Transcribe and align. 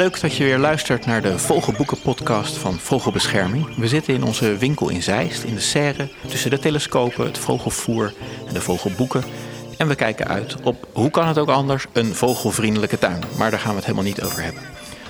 Leuk 0.00 0.20
dat 0.20 0.36
je 0.36 0.44
weer 0.44 0.58
luistert 0.58 1.06
naar 1.06 1.22
de 1.22 1.38
Vogelboeken-podcast 1.38 2.56
van 2.56 2.78
Vogelbescherming. 2.78 3.76
We 3.76 3.88
zitten 3.88 4.14
in 4.14 4.24
onze 4.24 4.56
winkel 4.56 4.88
in 4.88 5.02
Zeist, 5.02 5.42
in 5.42 5.54
de 5.54 5.60
serre, 5.60 6.08
tussen 6.28 6.50
de 6.50 6.58
telescopen, 6.58 7.26
het 7.26 7.38
vogelvoer 7.38 8.12
en 8.46 8.54
de 8.54 8.60
vogelboeken. 8.60 9.24
En 9.76 9.88
we 9.88 9.94
kijken 9.94 10.28
uit 10.28 10.56
op, 10.62 10.88
hoe 10.92 11.10
kan 11.10 11.28
het 11.28 11.38
ook 11.38 11.48
anders, 11.48 11.86
een 11.92 12.14
vogelvriendelijke 12.14 12.98
tuin. 12.98 13.22
Maar 13.38 13.50
daar 13.50 13.60
gaan 13.60 13.70
we 13.70 13.76
het 13.76 13.84
helemaal 13.84 14.06
niet 14.06 14.22
over 14.22 14.42
hebben. 14.42 14.62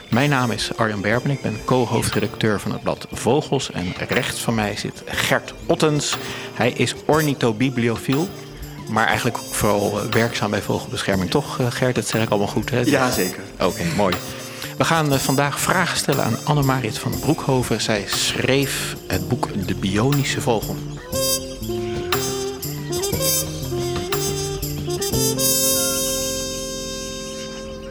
Mijn 0.08 0.30
naam 0.30 0.50
is 0.50 0.70
Arjan 0.76 1.00
Berben, 1.00 1.30
ik 1.30 1.42
ben 1.42 1.64
co-hoofdredacteur 1.64 2.60
van 2.60 2.72
het 2.72 2.82
blad 2.82 3.06
Vogels. 3.12 3.70
En 3.70 3.94
rechts 4.08 4.40
van 4.40 4.54
mij 4.54 4.76
zit 4.76 5.02
Gert 5.06 5.54
Ottens. 5.66 6.16
Hij 6.54 6.70
is 6.70 6.94
ornithobibliofiel, 7.06 8.28
maar 8.88 9.06
eigenlijk 9.06 9.38
vooral 9.50 10.00
werkzaam 10.10 10.50
bij 10.50 10.62
vogelbescherming. 10.62 11.30
Toch, 11.30 11.58
Gert? 11.68 11.94
Dat 11.94 12.06
zeg 12.06 12.22
ik 12.22 12.30
allemaal 12.30 12.48
goed, 12.48 12.70
hè? 12.70 12.80
Ja, 12.80 13.10
zeker. 13.10 13.42
Oké, 13.58 13.82
mooi. 13.96 14.14
We 14.80 14.86
gaan 14.86 15.18
vandaag 15.18 15.60
vragen 15.60 15.96
stellen 15.96 16.24
aan 16.24 16.44
Annemarit 16.44 16.98
van 16.98 17.20
Broekhoven. 17.20 17.80
Zij 17.80 18.04
schreef 18.06 18.96
het 19.06 19.28
boek 19.28 19.66
De 19.66 19.74
Bionische 19.74 20.40
Vogel. 20.40 20.76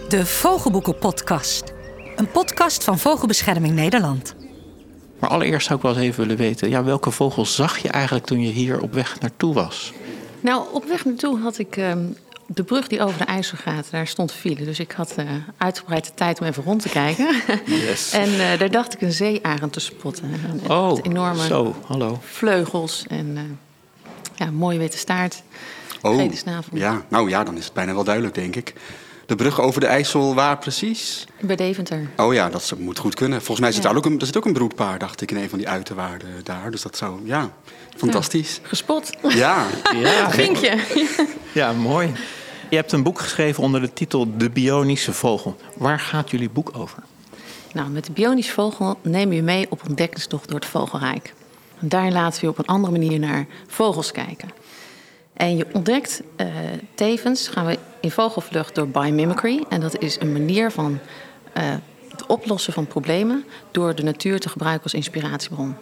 De 0.07 0.25
Vogelboeken 0.25 0.97
Podcast. 0.97 1.73
Een 2.15 2.31
podcast 2.31 2.83
van 2.83 2.99
Vogelbescherming 2.99 3.73
Nederland. 3.73 4.35
Maar 5.19 5.29
allereerst 5.29 5.67
zou 5.67 5.77
ik 5.77 5.85
wel 5.85 5.93
eens 5.93 6.03
even 6.03 6.21
willen 6.21 6.37
weten... 6.37 6.69
Ja, 6.69 6.83
welke 6.83 7.11
vogel 7.11 7.45
zag 7.45 7.77
je 7.77 7.89
eigenlijk 7.89 8.25
toen 8.25 8.41
je 8.41 8.51
hier 8.51 8.81
op 8.81 8.93
weg 8.93 9.19
naartoe 9.19 9.53
was? 9.53 9.93
Nou, 10.39 10.63
op 10.71 10.85
weg 10.85 11.05
naartoe 11.05 11.39
had 11.39 11.57
ik 11.57 11.77
uh, 11.77 11.93
de 12.53 12.63
brug 12.63 12.87
die 12.87 13.01
over 13.01 13.17
de 13.17 13.23
IJssel 13.23 13.57
gaat. 13.57 13.87
Daar 13.91 14.07
stond 14.07 14.31
file, 14.31 14.63
dus 14.63 14.79
ik 14.79 14.91
had 14.91 15.15
uh, 15.19 15.25
uitgebreid 15.57 16.05
de 16.05 16.11
tijd 16.13 16.39
om 16.39 16.47
even 16.47 16.63
rond 16.63 16.81
te 16.81 16.89
kijken. 16.89 17.35
Yes. 17.65 18.11
en 18.23 18.29
uh, 18.29 18.59
daar 18.59 18.71
dacht 18.71 18.93
ik 18.93 19.01
een 19.01 19.11
zeearend 19.11 19.73
te 19.73 19.79
spotten. 19.79 20.31
En, 20.33 20.71
oh, 20.71 20.99
enorme 21.01 21.45
zo, 21.45 21.75
hallo. 21.85 22.19
vleugels 22.23 23.05
en 23.07 23.59
ja, 24.35 24.47
een 24.47 24.55
mooie 24.55 24.77
witte 24.77 24.97
staart. 24.97 25.43
Oh, 26.01 26.33
snavel. 26.33 26.77
ja. 26.77 27.05
Nou 27.07 27.29
ja, 27.29 27.43
dan 27.43 27.57
is 27.57 27.63
het 27.63 27.73
bijna 27.73 27.93
wel 27.93 28.03
duidelijk, 28.03 28.35
denk 28.35 28.55
ik. 28.55 28.73
De 29.25 29.35
brug 29.35 29.61
over 29.61 29.81
de 29.81 29.87
IJssel, 29.87 30.35
waar 30.35 30.57
precies? 30.57 31.25
Bij 31.41 31.55
Deventer. 31.55 32.09
Oh 32.15 32.33
ja, 32.33 32.49
dat 32.49 32.73
moet 32.77 32.99
goed 32.99 33.15
kunnen. 33.15 33.37
Volgens 33.37 33.59
mij 33.59 33.71
zit 33.71 33.83
daar 33.83 33.95
ook 33.95 34.05
een, 34.05 34.19
er 34.19 34.25
zit 34.25 34.37
ook 34.37 34.45
een 34.45 34.53
broedpaar, 34.53 34.99
dacht 34.99 35.21
ik, 35.21 35.31
in 35.31 35.37
een 35.37 35.49
van 35.49 35.57
die 35.57 35.67
uiterwaarden 35.67 36.29
daar. 36.43 36.71
Dus 36.71 36.81
dat 36.81 36.97
zou, 36.97 37.19
ja, 37.23 37.51
fantastisch. 37.97 38.59
Ja, 38.61 38.67
gespot. 38.67 39.09
Ja. 39.27 39.65
ja. 39.95 40.31
Vinkje. 40.41 40.79
Ja, 41.51 41.73
mooi. 41.73 42.13
Je 42.69 42.75
hebt 42.75 42.91
een 42.91 43.03
boek 43.03 43.19
geschreven 43.19 43.63
onder 43.63 43.81
de 43.81 43.93
titel 43.93 44.37
De 44.37 44.49
Bionische 44.49 45.13
Vogel. 45.13 45.55
Waar 45.77 45.99
gaat 45.99 46.29
jullie 46.29 46.49
boek 46.49 46.71
over? 46.77 47.03
Nou, 47.73 47.89
met 47.89 48.05
de 48.05 48.11
Bionische 48.11 48.51
Vogel 48.51 48.99
nemen 49.01 49.35
we 49.35 49.41
mee 49.41 49.65
op 49.69 49.81
ontdekkingstocht 49.87 50.47
door 50.47 50.59
het 50.59 50.69
vogelrijk. 50.69 51.33
Daar 51.79 52.11
laten 52.11 52.41
we 52.41 52.49
op 52.49 52.57
een 52.57 52.65
andere 52.65 52.91
manier 52.91 53.19
naar 53.19 53.47
vogels 53.67 54.11
kijken. 54.11 54.49
En 55.33 55.57
je 55.57 55.67
ontdekt 55.73 56.21
uh, 56.37 56.47
tevens, 56.95 57.47
gaan 57.47 57.65
we 57.65 57.77
in 58.01 58.11
vogelvlucht 58.11 58.75
door 58.75 58.87
biomimicry. 58.87 59.63
En 59.69 59.81
dat 59.81 59.99
is 59.99 60.19
een 60.19 60.31
manier 60.31 60.71
van 60.71 60.99
uh, 61.57 61.63
het 62.09 62.25
oplossen 62.25 62.73
van 62.73 62.87
problemen 62.87 63.45
door 63.71 63.95
de 63.95 64.03
natuur 64.03 64.39
te 64.39 64.49
gebruiken 64.49 64.83
als 64.83 64.93
inspiratiebron. 64.93 65.75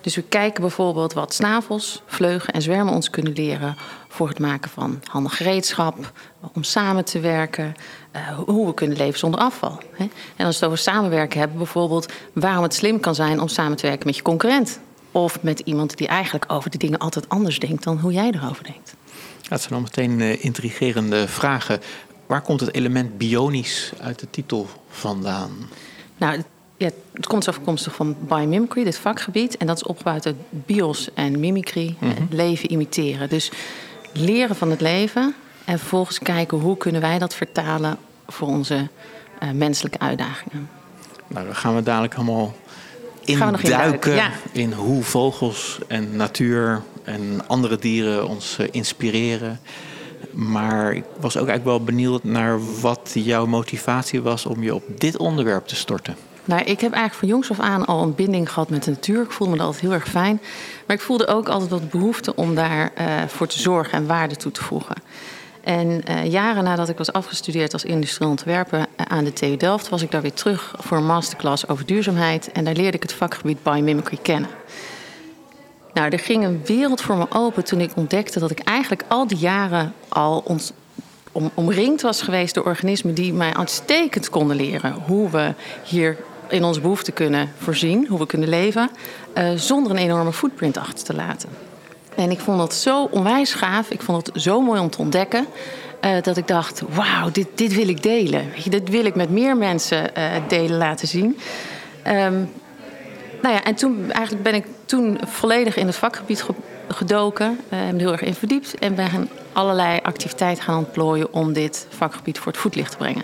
Dus 0.00 0.14
we 0.14 0.22
kijken 0.22 0.60
bijvoorbeeld 0.60 1.12
wat 1.12 1.34
snavels, 1.34 2.02
vleugen 2.06 2.52
en 2.52 2.62
zwermen 2.62 2.94
ons 2.94 3.10
kunnen 3.10 3.32
leren 3.32 3.76
voor 4.08 4.28
het 4.28 4.38
maken 4.38 4.70
van 4.70 5.00
handig 5.10 5.36
gereedschap, 5.36 6.12
om 6.54 6.62
samen 6.62 7.04
te 7.04 7.20
werken, 7.20 7.74
uh, 8.16 8.38
hoe 8.38 8.66
we 8.66 8.74
kunnen 8.74 8.96
leven 8.96 9.18
zonder 9.18 9.40
afval. 9.40 9.80
Hè? 9.92 10.08
En 10.36 10.46
als 10.46 10.58
we 10.58 10.64
het 10.64 10.64
over 10.64 10.78
samenwerken 10.78 11.38
hebben, 11.38 11.58
bijvoorbeeld 11.58 12.12
waarom 12.32 12.62
het 12.62 12.74
slim 12.74 13.00
kan 13.00 13.14
zijn 13.14 13.40
om 13.40 13.48
samen 13.48 13.76
te 13.76 13.86
werken 13.86 14.06
met 14.06 14.16
je 14.16 14.22
concurrent. 14.22 14.80
Of 15.10 15.42
met 15.42 15.60
iemand 15.60 15.96
die 15.96 16.06
eigenlijk 16.06 16.44
over 16.52 16.70
de 16.70 16.78
dingen 16.78 16.98
altijd 16.98 17.28
anders 17.28 17.58
denkt 17.58 17.84
dan 17.84 17.98
hoe 17.98 18.12
jij 18.12 18.30
erover 18.30 18.64
denkt. 18.64 18.94
Dat 19.48 19.60
zijn 19.60 19.74
al 19.74 19.80
meteen 19.80 20.20
uh, 20.20 20.44
intrigerende 20.44 21.28
vragen. 21.28 21.80
Waar 22.26 22.42
komt 22.42 22.60
het 22.60 22.74
element 22.74 23.18
bionisch 23.18 23.92
uit 24.00 24.18
de 24.18 24.30
titel 24.30 24.68
vandaan? 24.88 25.50
Nou, 26.16 26.42
ja, 26.82 26.90
het 27.12 27.26
komt 27.26 27.48
afkomstig 27.48 27.94
van 27.94 28.16
biomimicry, 28.28 28.84
dit 28.84 28.98
vakgebied. 28.98 29.56
En 29.56 29.66
dat 29.66 29.76
is 29.76 29.84
opgebouwd 29.84 30.26
uit 30.26 30.36
bios 30.50 31.08
en 31.14 31.40
mimicry, 31.40 31.94
mm 31.98 32.10
-hmm. 32.10 32.28
leven 32.30 32.70
imiteren. 32.70 33.28
Dus 33.28 33.50
leren 34.12 34.56
van 34.56 34.70
het 34.70 34.80
leven 34.80 35.34
en 35.64 35.78
vervolgens 35.78 36.18
kijken 36.18 36.58
hoe 36.58 36.76
kunnen 36.76 37.00
wij 37.00 37.18
dat 37.18 37.34
vertalen 37.34 37.96
voor 38.26 38.48
onze 38.48 38.88
uh, 39.42 39.50
menselijke 39.50 39.98
uitdagingen. 39.98 40.68
Nou, 41.26 41.46
daar 41.46 41.54
gaan 41.54 41.74
we 41.74 41.82
dadelijk 41.82 42.14
allemaal 42.14 42.54
induiken 43.24 43.64
in, 43.64 43.70
duiken, 43.70 44.14
ja. 44.14 44.30
in 44.52 44.72
hoe 44.72 45.02
vogels 45.02 45.78
en 45.88 46.16
natuur 46.16 46.82
en 47.04 47.40
andere 47.46 47.78
dieren 47.78 48.28
ons 48.28 48.56
uh, 48.60 48.68
inspireren. 48.70 49.60
Maar 50.30 50.92
ik 50.92 51.04
was 51.20 51.36
ook 51.36 51.48
eigenlijk 51.48 51.64
wel 51.64 51.84
benieuwd 51.84 52.24
naar 52.24 52.80
wat 52.80 53.10
jouw 53.14 53.46
motivatie 53.46 54.22
was 54.22 54.46
om 54.46 54.62
je 54.62 54.74
op 54.74 54.82
dit 54.98 55.16
onderwerp 55.16 55.66
te 55.66 55.76
storten. 55.76 56.16
Nou, 56.44 56.60
ik 56.60 56.80
heb 56.80 56.92
eigenlijk 56.92 57.14
van 57.14 57.28
jongs 57.28 57.50
af 57.50 57.60
aan 57.60 57.86
al 57.86 58.02
een 58.02 58.14
binding 58.14 58.52
gehad 58.52 58.70
met 58.70 58.82
de 58.84 58.90
natuur. 58.90 59.22
Ik 59.22 59.30
voelde 59.30 59.52
me 59.52 59.58
dat 59.58 59.66
altijd 59.66 59.84
heel 59.84 59.92
erg 59.92 60.08
fijn. 60.08 60.40
Maar 60.86 60.96
ik 60.96 61.02
voelde 61.02 61.26
ook 61.26 61.48
altijd 61.48 61.70
wat 61.70 61.90
behoefte 61.90 62.36
om 62.36 62.54
daarvoor 62.54 62.90
uh, 62.98 63.22
voor 63.26 63.46
te 63.46 63.60
zorgen 63.60 63.92
en 63.92 64.06
waarde 64.06 64.36
toe 64.36 64.52
te 64.52 64.62
voegen. 64.62 64.96
En 65.64 66.02
uh, 66.08 66.30
jaren 66.30 66.64
nadat 66.64 66.88
ik 66.88 66.98
was 66.98 67.12
afgestudeerd 67.12 67.72
als 67.72 67.84
industrieel 67.84 68.30
ontwerper 68.30 68.86
aan 68.96 69.24
de 69.24 69.32
TU 69.32 69.56
Delft, 69.56 69.88
was 69.88 70.02
ik 70.02 70.10
daar 70.10 70.22
weer 70.22 70.32
terug 70.32 70.74
voor 70.78 70.96
een 70.96 71.06
masterclass 71.06 71.68
over 71.68 71.86
duurzaamheid. 71.86 72.52
En 72.52 72.64
daar 72.64 72.74
leerde 72.74 72.96
ik 72.96 73.02
het 73.02 73.12
vakgebied 73.12 73.62
biomimicry 73.62 74.18
kennen. 74.22 74.50
Nou, 75.92 76.10
er 76.10 76.18
ging 76.18 76.44
een 76.44 76.62
wereld 76.64 77.00
voor 77.00 77.16
me 77.16 77.26
open 77.30 77.64
toen 77.64 77.80
ik 77.80 77.90
ontdekte 77.94 78.38
dat 78.38 78.50
ik 78.50 78.58
eigenlijk 78.58 79.04
al 79.08 79.26
die 79.26 79.38
jaren 79.38 79.94
al 80.08 80.58
omringd 81.54 82.02
was 82.02 82.22
geweest 82.22 82.54
door 82.54 82.64
organismen 82.64 83.14
die 83.14 83.32
mij 83.32 83.54
uitstekend 83.54 84.30
konden 84.30 84.56
leren 84.56 84.92
hoe 84.92 85.30
we 85.30 85.54
hier 85.84 86.16
in 86.52 86.64
onze 86.64 86.80
behoeften 86.80 87.12
kunnen 87.12 87.52
voorzien, 87.58 88.06
hoe 88.06 88.18
we 88.18 88.26
kunnen 88.26 88.48
leven, 88.48 88.90
uh, 89.38 89.50
zonder 89.56 89.92
een 89.92 89.98
enorme 89.98 90.32
footprint 90.32 90.76
achter 90.76 91.04
te 91.04 91.14
laten. 91.14 91.48
En 92.14 92.30
ik 92.30 92.40
vond 92.40 92.58
dat 92.58 92.74
zo 92.74 93.08
onwijs 93.10 93.54
gaaf, 93.54 93.90
ik 93.90 94.02
vond 94.02 94.26
het 94.26 94.42
zo 94.42 94.60
mooi 94.60 94.80
om 94.80 94.90
te 94.90 94.98
ontdekken, 94.98 95.46
uh, 96.04 96.22
dat 96.22 96.36
ik 96.36 96.48
dacht, 96.48 96.82
wauw, 96.88 97.30
dit, 97.30 97.48
dit 97.54 97.74
wil 97.74 97.88
ik 97.88 98.02
delen. 98.02 98.46
Dit 98.68 98.88
wil 98.88 99.04
ik 99.04 99.14
met 99.14 99.30
meer 99.30 99.56
mensen 99.56 100.10
uh, 100.18 100.24
delen, 100.48 100.78
laten 100.78 101.08
zien. 101.08 101.38
Um, 102.06 102.50
nou 103.42 103.54
ja, 103.54 103.64
en 103.64 103.74
toen 103.74 104.10
eigenlijk 104.10 104.44
ben 104.44 104.54
ik 104.54 104.66
toen 104.84 105.18
volledig 105.26 105.76
in 105.76 105.86
het 105.86 105.96
vakgebied 105.96 106.44
gedoken, 106.88 107.58
uh, 107.72 107.78
heb 107.84 107.92
me 107.92 107.98
heel 107.98 108.12
erg 108.12 108.22
in 108.22 108.34
verdiept 108.34 108.78
en 108.78 108.94
ben 108.94 109.28
allerlei 109.52 109.98
activiteiten 110.02 110.64
gaan 110.64 110.76
ontplooien 110.76 111.32
om 111.32 111.52
dit 111.52 111.86
vakgebied 111.88 112.38
voor 112.38 112.52
het 112.52 112.60
voetlicht 112.60 112.90
te 112.90 112.96
brengen. 112.96 113.22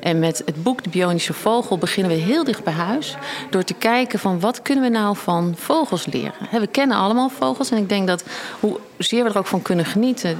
En 0.00 0.18
met 0.18 0.42
het 0.44 0.62
boek 0.62 0.82
De 0.82 0.90
Bionische 0.90 1.32
Vogel 1.32 1.78
beginnen 1.78 2.12
we 2.12 2.18
heel 2.18 2.44
dicht 2.44 2.64
bij 2.64 2.72
huis 2.72 3.16
door 3.50 3.62
te 3.62 3.74
kijken 3.74 4.18
van 4.18 4.40
wat 4.40 4.62
kunnen 4.62 4.84
we 4.84 4.90
nou 4.90 5.16
van 5.16 5.54
vogels 5.56 6.06
leren. 6.06 6.32
We 6.50 6.66
kennen 6.66 6.96
allemaal 6.96 7.28
vogels 7.28 7.70
en 7.70 7.76
ik 7.76 7.88
denk 7.88 8.06
dat 8.06 8.24
hoezeer 8.60 9.24
we 9.24 9.30
er 9.30 9.38
ook 9.38 9.46
van 9.46 9.62
kunnen 9.62 9.84
genieten, 9.84 10.30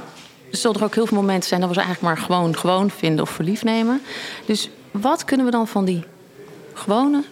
er 0.51 0.57
zullen 0.57 0.77
er 0.79 0.85
ook 0.85 0.95
heel 0.95 1.05
veel 1.05 1.17
momenten 1.17 1.49
zijn 1.49 1.59
dat 1.59 1.69
we 1.69 1.75
ze 1.75 1.81
eigenlijk 1.81 2.15
maar 2.15 2.25
gewoon, 2.25 2.57
gewoon 2.57 2.89
vinden 2.89 3.21
of 3.21 3.29
verliefd 3.29 3.63
nemen. 3.63 4.01
Dus 4.45 4.69
wat 4.91 5.25
kunnen 5.25 5.45
we 5.45 5.51
dan 5.51 5.67
van 5.67 5.85
die 5.85 6.03
gewone 6.73 7.23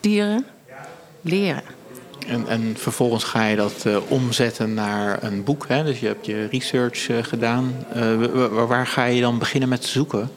dieren 0.00 0.46
leren? 1.20 1.62
En, 2.28 2.48
en, 2.48 2.74
vervolgens 2.76 3.24
ga 3.24 3.46
je 3.46 3.56
dat 3.56 3.84
uh, 3.86 3.96
omzetten 4.08 4.74
naar 4.74 5.22
een 5.22 5.44
boek. 5.44 5.68
Hè? 5.68 5.84
Dus 5.84 6.00
je 6.00 6.06
hebt 6.06 6.26
je 6.26 6.48
research 6.50 7.08
uh, 7.08 7.22
gedaan. 7.22 7.86
Uh, 7.96 8.66
waar 8.66 8.86
ga 8.86 9.04
je 9.04 9.20
dan 9.20 9.38
beginnen 9.38 9.68
met 9.68 9.84
zoeken? 9.84 10.30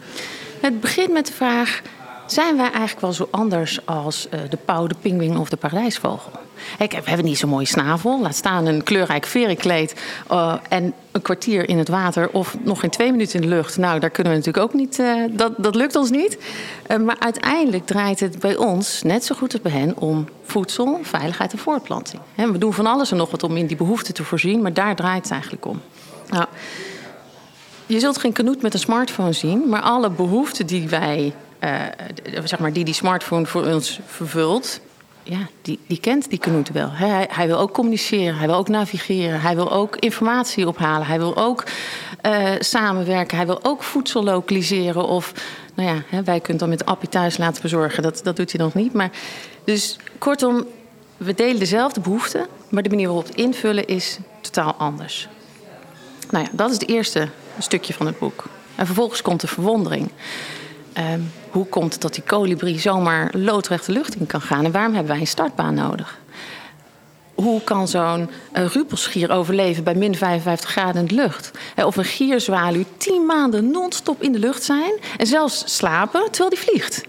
Het 0.59 0.81
begint 0.81 1.11
met 1.11 1.25
de 1.25 1.33
vraag: 1.33 1.81
zijn 2.27 2.57
wij 2.57 2.69
eigenlijk 2.71 3.01
wel 3.01 3.13
zo 3.13 3.27
anders 3.31 3.85
als 3.85 4.27
de 4.49 4.57
pauw, 4.65 4.87
de 4.87 4.95
pinguïn 5.01 5.37
of 5.37 5.49
de 5.49 5.57
paradijsvogel? 5.57 6.31
Heb, 6.77 6.91
we 6.91 7.01
hebben 7.03 7.25
niet 7.25 7.37
zo'n 7.37 7.49
mooie 7.49 7.65
snavel. 7.65 8.21
Laat 8.21 8.35
staan 8.35 8.65
een 8.65 8.83
kleurrijk 8.83 9.25
verenkleed 9.25 9.95
uh, 10.31 10.53
en 10.69 10.93
een 11.11 11.21
kwartier 11.21 11.69
in 11.69 11.77
het 11.77 11.87
water 11.87 12.29
of 12.29 12.55
nog 12.63 12.79
geen 12.79 12.89
twee 12.89 13.11
minuten 13.11 13.35
in 13.35 13.49
de 13.49 13.55
lucht. 13.55 13.77
Nou, 13.77 13.99
daar 13.99 14.09
kunnen 14.09 14.33
we 14.33 14.37
natuurlijk 14.37 14.65
ook 14.65 14.73
niet. 14.73 14.99
Uh, 14.99 15.23
dat, 15.31 15.53
dat 15.57 15.75
lukt 15.75 15.95
ons 15.95 16.09
niet. 16.09 16.37
Maar 17.05 17.15
uiteindelijk 17.19 17.85
draait 17.85 18.19
het 18.19 18.39
bij 18.39 18.55
ons, 18.55 19.03
net 19.03 19.25
zo 19.25 19.35
goed 19.35 19.53
als 19.53 19.61
bij 19.61 19.71
hen, 19.71 19.97
om 19.97 20.27
voedsel, 20.43 20.99
veiligheid 21.01 21.51
en 21.51 21.57
voortplanting. 21.57 22.21
We 22.35 22.57
doen 22.57 22.73
van 22.73 22.85
alles 22.85 23.11
en 23.11 23.17
nog 23.17 23.31
wat 23.31 23.43
om 23.43 23.57
in 23.57 23.67
die 23.67 23.77
behoeften 23.77 24.13
te 24.13 24.23
voorzien, 24.23 24.61
maar 24.61 24.73
daar 24.73 24.95
draait 24.95 25.23
het 25.23 25.31
eigenlijk 25.31 25.65
om. 25.65 25.81
Nou, 26.29 26.45
je 27.85 27.99
zult 27.99 28.17
geen 28.17 28.33
kanoet 28.33 28.61
met 28.61 28.73
een 28.73 28.79
smartphone 28.79 29.33
zien, 29.33 29.69
maar 29.69 29.81
alle 29.81 30.09
behoeften 30.09 30.65
die 30.65 30.89
wij, 30.89 31.33
zeg 32.43 32.59
maar, 32.59 32.73
die 32.73 32.85
die 32.85 32.93
smartphone 32.93 33.45
voor 33.45 33.65
ons 33.65 33.99
vervult, 34.05 34.79
ja, 35.23 35.47
die, 35.61 35.79
die 35.87 35.99
kent 35.99 36.29
die 36.29 36.39
Knut 36.39 36.71
wel. 36.71 36.91
Hij, 36.91 37.27
hij, 37.31 37.47
wil 37.47 37.57
ook 37.57 37.73
communiceren, 37.73 38.37
hij 38.37 38.47
wil 38.47 38.55
ook 38.55 38.67
navigeren, 38.67 39.41
hij 39.41 39.55
wil 39.55 39.71
ook 39.71 39.95
informatie 39.95 40.67
ophalen, 40.67 41.07
hij 41.07 41.17
wil 41.17 41.37
ook 41.37 41.63
uh, 42.25 42.49
samenwerken, 42.59 43.37
hij 43.37 43.45
wil 43.45 43.59
ook 43.63 43.83
voedsel 43.83 44.23
lokaliseren 44.23 45.07
of 45.07 45.33
Nou 45.75 45.89
ja, 45.89 46.01
hè, 46.09 46.23
wij 46.23 46.39
kunnen 46.39 46.57
dan 46.57 46.69
met 46.69 46.85
Appie 46.85 47.09
thuis 47.09 47.37
laten 47.37 47.61
bezorgen. 47.61 48.03
Dat, 48.03 48.19
dat 48.23 48.35
doet 48.35 48.51
hij 48.51 48.61
nog 48.61 48.73
niet. 48.73 48.93
Maar, 48.93 49.09
dus 49.63 49.97
kortom, 50.17 50.65
we 51.17 51.33
delen 51.33 51.59
dezelfde 51.59 51.99
behoeften, 51.99 52.47
maar 52.69 52.83
de 52.83 52.89
manier 52.89 53.07
waarop 53.07 53.27
het 53.27 53.35
invullen 53.35 53.87
is 53.87 54.17
totaal 54.41 54.73
anders. 54.73 55.27
Nou 56.29 56.43
ja, 56.43 56.49
dat 56.53 56.69
is 56.69 56.79
het 56.79 56.89
eerste 56.89 57.27
stukje 57.59 57.93
van 57.93 58.05
het 58.05 58.19
boek. 58.19 58.45
En 58.75 58.85
vervolgens 58.85 59.21
komt 59.21 59.41
de 59.41 59.47
verwondering. 59.47 60.09
Ehm, 60.97 61.21
hoe 61.49 61.65
komt 61.65 61.93
het 61.93 62.01
dat 62.01 62.13
die 62.13 62.23
kolibrie 62.23 62.79
zomaar 62.79 63.29
loodrecht 63.35 63.85
de 63.85 63.91
lucht 63.91 64.15
in 64.15 64.25
kan 64.25 64.41
gaan? 64.41 64.65
En 64.65 64.71
waarom 64.71 64.93
hebben 64.93 65.11
wij 65.11 65.21
een 65.21 65.27
startbaan 65.27 65.73
nodig? 65.73 66.19
Hoe 67.35 67.61
kan 67.63 67.87
zo'n 67.87 68.29
uh, 68.53 68.65
rupelsgier 68.65 69.31
overleven 69.31 69.83
bij 69.83 69.95
min 69.95 70.15
55 70.15 70.69
graden 70.69 71.01
in 71.01 71.07
de 71.07 71.15
lucht? 71.15 71.51
of 71.75 71.97
een 71.97 72.03
gierzwaluw 72.03 72.83
tien 72.97 73.25
maanden 73.25 73.71
non-stop 73.71 74.21
in 74.21 74.31
de 74.31 74.39
lucht 74.39 74.63
zijn 74.63 74.91
en 75.17 75.27
zelfs 75.27 75.75
slapen 75.75 76.31
terwijl 76.31 76.49
die 76.49 76.59
vliegt? 76.59 77.01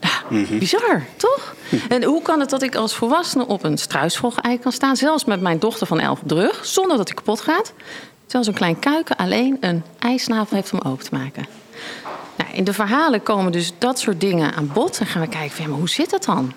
Nou, 0.00 0.42
mhm. 0.42 0.58
Bizar, 0.58 1.04
toch? 1.16 1.54
En 1.88 2.04
hoe 2.04 2.22
kan 2.22 2.40
het 2.40 2.50
dat 2.50 2.62
ik 2.62 2.74
als 2.74 2.94
volwassene 2.94 3.46
op 3.46 3.64
een 3.64 3.78
struisvogel-ei 3.78 4.58
kan 4.58 4.72
staan, 4.72 4.96
zelfs 4.96 5.24
met 5.24 5.40
mijn 5.40 5.58
dochter 5.58 5.86
van 5.86 6.00
elf 6.00 6.20
op 6.20 6.28
de 6.28 6.34
rug, 6.34 6.66
zonder 6.66 6.96
dat 6.96 7.06
hij 7.08 7.16
kapot 7.16 7.40
gaat? 7.40 7.72
Terwijl 8.22 8.44
zo'n 8.44 8.54
klein 8.54 8.78
kuiken 8.78 9.16
alleen 9.16 9.56
een 9.60 9.82
ijsnavel 9.98 10.56
heeft 10.56 10.72
om 10.72 10.80
open 10.80 11.04
te 11.04 11.14
maken. 11.14 11.59
Nou, 12.40 12.52
in 12.52 12.64
de 12.64 12.72
verhalen 12.72 13.22
komen 13.22 13.52
dus 13.52 13.72
dat 13.78 13.98
soort 13.98 14.20
dingen 14.20 14.54
aan 14.54 14.70
bod. 14.72 14.98
En 14.98 15.06
gaan 15.06 15.22
we 15.22 15.28
kijken, 15.28 15.56
van, 15.56 15.68
maar 15.68 15.78
hoe 15.78 15.88
zit 15.88 16.10
dat 16.10 16.24
dan? 16.24 16.52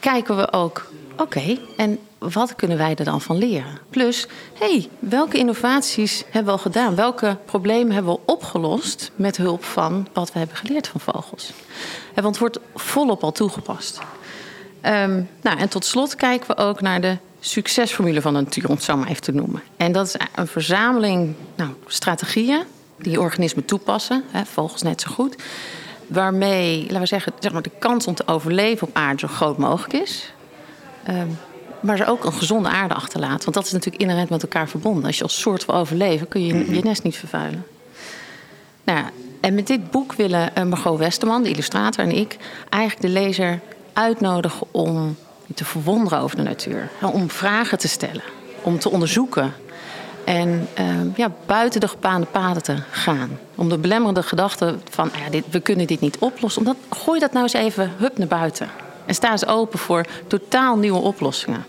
Kijken 0.00 0.36
we 0.36 0.52
ook, 0.52 0.90
oké, 1.16 1.58
en 1.76 1.98
wat 2.18 2.54
kunnen 2.54 2.78
wij 2.78 2.94
er 2.94 3.04
dan 3.04 3.20
van 3.20 3.36
leren? 3.36 3.78
Plus, 3.90 4.26
hey, 4.58 4.88
welke 4.98 5.38
innovaties 5.38 6.24
hebben 6.24 6.44
we 6.44 6.58
al 6.58 6.58
gedaan? 6.58 6.94
Welke 6.94 7.36
problemen 7.44 7.92
hebben 7.92 8.12
we 8.12 8.20
opgelost 8.26 9.10
met 9.14 9.36
hulp 9.36 9.64
van 9.64 10.08
wat 10.12 10.32
we 10.32 10.38
hebben 10.38 10.56
geleerd 10.56 10.88
van 10.88 11.00
vogels? 11.00 11.52
Want 12.14 12.26
het 12.26 12.38
wordt 12.38 12.58
volop 12.74 13.22
al 13.22 13.32
toegepast. 13.32 13.98
Um, 14.84 15.28
nou, 15.40 15.58
en 15.58 15.68
tot 15.68 15.84
slot 15.84 16.14
kijken 16.14 16.56
we 16.56 16.62
ook 16.62 16.80
naar 16.80 17.00
de 17.00 17.16
succesformule 17.40 18.20
van 18.20 18.34
de 18.34 18.40
natuur, 18.40 18.68
om 18.68 18.74
het 18.74 18.84
zo 18.84 18.96
maar 18.96 19.08
even 19.08 19.22
te 19.22 19.32
noemen. 19.32 19.62
En 19.76 19.92
dat 19.92 20.06
is 20.06 20.16
een 20.34 20.46
verzameling 20.46 21.34
nou, 21.56 21.70
strategieën 21.86 22.62
die 23.02 23.20
organismen 23.20 23.64
toepassen, 23.64 24.24
hè, 24.30 24.44
vogels 24.44 24.82
net 24.82 25.00
zo 25.00 25.10
goed, 25.10 25.36
waarmee, 26.06 26.82
laten 26.82 27.00
we 27.00 27.06
zeggen, 27.06 27.32
zeg 27.38 27.52
maar, 27.52 27.62
de 27.62 27.70
kans 27.78 28.06
om 28.06 28.14
te 28.14 28.26
overleven 28.26 28.88
op 28.88 28.96
aarde 28.96 29.18
zo 29.18 29.28
groot 29.28 29.58
mogelijk 29.58 29.92
is. 29.92 30.32
Um, 31.08 31.38
maar 31.82 31.96
ze 31.96 32.06
ook 32.06 32.24
een 32.24 32.32
gezonde 32.32 32.68
aarde 32.68 32.94
achterlaten. 32.94 33.42
Want 33.44 33.54
dat 33.54 33.64
is 33.64 33.72
natuurlijk 33.72 34.02
inherent 34.02 34.30
met 34.30 34.42
elkaar 34.42 34.68
verbonden. 34.68 35.04
Als 35.04 35.16
je 35.16 35.22
als 35.22 35.40
soort 35.40 35.64
wil 35.64 35.74
overleven, 35.74 36.28
kun 36.28 36.46
je 36.46 36.74
je 36.74 36.82
nest 36.82 37.02
niet 37.02 37.16
vervuilen. 37.16 37.66
Nou 38.84 38.98
ja, 38.98 39.10
en 39.40 39.54
met 39.54 39.66
dit 39.66 39.90
boek 39.90 40.12
willen 40.12 40.54
eh, 40.54 40.64
Margot 40.64 40.98
Westerman, 40.98 41.42
de 41.42 41.50
illustrator, 41.50 42.04
en 42.04 42.16
ik 42.16 42.36
eigenlijk 42.68 43.02
de 43.14 43.20
lezer 43.20 43.60
uitnodigen 43.92 44.66
om 44.70 45.16
te 45.54 45.64
verwonderen 45.64 46.18
over 46.18 46.36
de 46.36 46.42
natuur. 46.42 46.88
Om 47.00 47.30
vragen 47.30 47.78
te 47.78 47.88
stellen, 47.88 48.22
om 48.62 48.78
te 48.78 48.90
onderzoeken. 48.90 49.54
En 50.24 50.68
ehm, 50.74 51.08
ja, 51.16 51.30
buiten 51.46 51.80
de 51.80 51.88
gebaande 51.88 52.26
paden 52.26 52.62
te 52.62 52.76
gaan. 52.90 53.38
Om 53.54 53.68
de 53.68 53.78
belemmerende 53.78 54.22
gedachten 54.22 54.82
van 54.90 55.10
ja, 55.24 55.30
dit, 55.30 55.44
we 55.50 55.60
kunnen 55.60 55.86
dit 55.86 56.00
niet 56.00 56.18
oplossen. 56.18 56.76
Gooi 56.90 57.20
dat 57.20 57.32
nou 57.32 57.42
eens 57.42 57.52
even 57.52 57.92
hup 57.96 58.18
naar 58.18 58.28
buiten. 58.28 58.68
En 59.06 59.14
sta 59.14 59.30
eens 59.30 59.46
open 59.46 59.78
voor 59.78 60.04
totaal 60.26 60.76
nieuwe 60.76 60.98
oplossingen. 60.98 61.64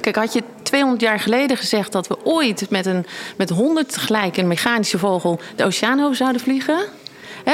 Kijk, 0.00 0.16
had 0.16 0.32
je 0.32 0.42
200 0.62 1.00
jaar 1.02 1.20
geleden 1.20 1.56
gezegd 1.56 1.92
dat 1.92 2.06
we 2.06 2.16
ooit 2.24 2.70
met, 2.70 2.86
een, 2.86 3.06
met 3.36 3.50
100 3.50 3.92
tegelijk 3.92 4.36
een 4.36 4.46
mechanische 4.46 4.98
vogel 4.98 5.40
de 5.56 5.64
oceaan 5.64 6.00
over 6.00 6.16
zouden 6.16 6.40
vliegen? 6.40 6.78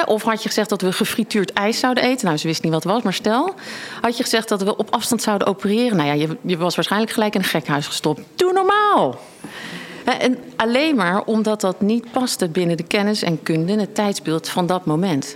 of 0.06 0.22
had 0.22 0.42
je 0.42 0.48
gezegd 0.48 0.68
dat 0.68 0.80
we 0.80 0.92
gefrituurd 0.92 1.52
ijs 1.52 1.78
zouden 1.78 2.04
eten? 2.04 2.26
Nou, 2.26 2.38
ze 2.38 2.46
wist 2.46 2.62
niet 2.62 2.72
wat 2.72 2.82
het 2.82 2.92
was, 2.92 3.02
maar 3.02 3.12
stel. 3.12 3.54
Had 4.00 4.16
je 4.16 4.22
gezegd 4.22 4.48
dat 4.48 4.62
we 4.62 4.76
op 4.76 4.94
afstand 4.94 5.22
zouden 5.22 5.46
opereren? 5.46 5.96
Nou 5.96 6.08
ja, 6.08 6.14
je, 6.14 6.36
je 6.40 6.56
was 6.56 6.74
waarschijnlijk 6.74 7.12
gelijk 7.12 7.34
in 7.34 7.40
een 7.40 7.46
gekhuis 7.46 7.86
gestopt. 7.86 8.20
Doe 8.34 8.52
normaal! 8.52 9.18
En 10.04 10.38
alleen 10.56 10.96
maar 10.96 11.24
omdat 11.24 11.60
dat 11.60 11.80
niet 11.80 12.12
paste 12.12 12.48
binnen 12.48 12.76
de 12.76 12.82
kennis 12.82 13.22
en 13.22 13.42
kunde 13.42 13.80
het 13.80 13.94
tijdsbeeld 13.94 14.48
van 14.48 14.66
dat 14.66 14.84
moment. 14.84 15.34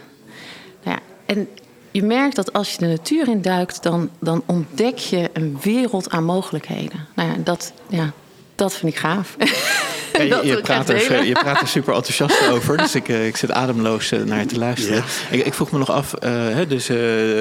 Nou 0.83 0.97
ja, 0.97 1.03
en 1.27 1.49
je 1.91 2.03
merkt 2.03 2.37
dat 2.37 2.53
als 2.53 2.73
je 2.73 2.79
de 2.79 2.87
natuur 2.87 3.29
induikt, 3.29 3.83
dan, 3.83 4.11
dan 4.19 4.43
ontdek 4.47 4.99
je 4.99 5.31
een 5.33 5.59
wereld 5.63 6.11
aan 6.11 6.25
mogelijkheden. 6.25 7.07
Nou 7.15 7.29
ja, 7.29 7.37
dat, 7.45 7.73
ja, 7.87 8.13
dat 8.55 8.75
vind 8.75 8.93
ik 8.93 8.99
gaaf. 8.99 9.37
je, 10.23 10.41
je, 10.47 10.61
praat 10.61 10.89
er, 10.89 11.25
je 11.25 11.33
praat 11.33 11.61
er 11.61 11.69
super 11.69 11.95
enthousiast 11.95 12.49
over, 12.49 12.77
dus 12.77 12.95
ik, 12.95 13.09
eh, 13.09 13.27
ik 13.27 13.37
zit 13.37 13.51
ademloos 13.51 14.13
eh, 14.13 14.23
naar 14.23 14.39
je 14.39 14.47
te 14.47 14.59
luisteren. 14.59 15.05
Ik, 15.31 15.47
ik, 15.47 15.55
vroeg 15.55 15.71
me 15.71 15.79
nog 15.79 15.91
af, 15.91 16.15
hè, 16.21 16.67
dus 16.67 16.87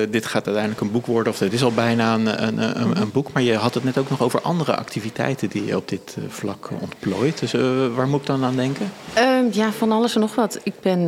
dit 0.10 0.26
gaat 0.26 0.46
uiteindelijk 0.46 0.82
een 0.82 0.92
boek 0.92 1.06
worden, 1.06 1.34
of 1.34 1.40
het 1.40 1.54
is 1.54 1.64
al 1.64 1.72
bijna 1.72 2.14
een, 2.14 2.48
een, 2.48 2.82
een, 2.82 3.02
een, 3.02 3.12
boek, 3.12 3.32
maar 3.32 3.44
je 3.44 3.56
had 3.56 3.74
het 3.74 3.84
net 3.84 3.98
ook 3.98 4.10
nog 4.10 4.22
over 4.22 4.42
andere 4.42 4.76
activiteiten 4.76 5.50
die 5.50 5.66
je 5.66 5.76
op 5.76 5.90
dit 5.90 6.18
vlak 6.28 6.70
ontplooit. 6.80 7.40
Dus 7.40 7.52
waar 7.96 8.08
moet 8.08 8.20
ik 8.20 8.26
dan 8.26 8.44
aan 8.44 8.56
denken? 8.56 8.92
Ehm, 9.14 9.46
ja, 9.52 9.72
van 9.72 9.92
alles 9.92 10.16
en 10.16 10.22
nog 10.22 10.36
wat. 10.36 10.60
Ik 10.64 10.80
ben 10.82 11.08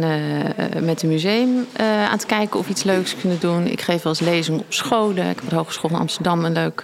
met 0.84 1.02
het 1.02 1.04
museum 1.04 1.68
aan 1.78 2.12
het 2.12 2.26
kijken 2.26 2.60
of 2.60 2.66
we 2.66 2.72
iets 2.72 2.84
leuks 2.84 3.16
kunnen 3.16 3.40
doen. 3.40 3.68
Ik 3.68 3.82
geef 3.82 4.02
wel 4.02 4.12
eens 4.12 4.22
lezingen 4.22 4.60
op 4.60 4.74
scholen. 4.74 5.30
Ik 5.30 5.36
heb 5.36 5.44
op 5.44 5.50
de 5.50 5.56
Hogeschool 5.56 5.90
van 5.90 6.00
Amsterdam 6.00 6.46
een 6.46 6.54
leuk 6.54 6.84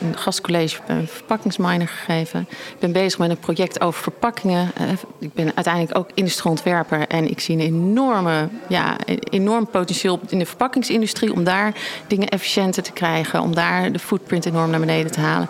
een 0.00 0.18
gastcollege 0.18 0.80
een 0.86 1.08
verpakkingsminer 1.08 1.88
gegeven. 1.88 2.46
Ik 2.50 2.78
ben 2.78 2.92
bezig 2.92 3.18
met 3.18 3.30
een 3.30 3.38
project 3.38 3.80
over 3.80 4.02
verpakkingen. 4.20 4.72
Uh, 4.80 4.88
ik 5.18 5.34
ben 5.34 5.52
uiteindelijk 5.54 5.98
ook 5.98 6.08
industrieel 6.14 6.50
ontwerper 6.50 7.06
en 7.06 7.30
ik 7.30 7.40
zie 7.40 7.54
een 7.54 7.60
enorme, 7.60 8.48
ja, 8.68 8.96
enorm 9.30 9.66
potentieel 9.66 10.20
in 10.28 10.38
de 10.38 10.46
verpakkingsindustrie 10.46 11.32
om 11.32 11.44
daar 11.44 11.74
dingen 12.06 12.28
efficiënter 12.28 12.82
te 12.82 12.92
krijgen, 12.92 13.40
om 13.40 13.54
daar 13.54 13.92
de 13.92 13.98
footprint 13.98 14.46
enorm 14.46 14.70
naar 14.70 14.80
beneden 14.80 15.12
te 15.12 15.20
halen. 15.20 15.48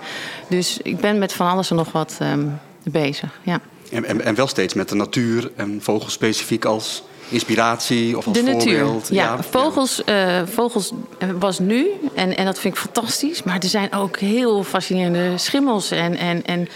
Dus 0.48 0.78
ik 0.82 1.00
ben 1.00 1.18
met 1.18 1.32
van 1.32 1.48
alles 1.48 1.70
en 1.70 1.76
nog 1.76 1.92
wat 1.92 2.18
um, 2.22 2.58
bezig. 2.82 3.38
Ja. 3.42 3.60
En, 3.90 4.04
en, 4.04 4.24
en, 4.24 4.34
wel 4.34 4.46
steeds 4.46 4.74
met 4.74 4.88
de 4.88 4.94
natuur 4.94 5.50
en 5.56 5.78
vogels 5.82 6.12
specifiek 6.12 6.64
als 6.64 7.02
inspiratie 7.28 8.16
of 8.16 8.26
als 8.26 8.36
de 8.36 8.42
natuur. 8.42 8.86
Ja, 9.10 9.42
vogels, 9.42 10.02
uh, 10.06 10.42
vogels 10.46 10.92
was 11.38 11.58
nu 11.58 11.90
en, 12.14 12.36
en 12.36 12.44
dat 12.44 12.58
vind 12.58 12.74
ik 12.74 12.80
fantastisch. 12.80 13.42
Maar 13.42 13.58
er 13.58 13.68
zijn 13.68 13.92
ook 13.92 14.18
heel 14.18 14.62
fascinerende 14.64 15.38
schimmels 15.38 15.90
en, 15.90 16.16
en, 16.16 16.44
en, 16.44 16.68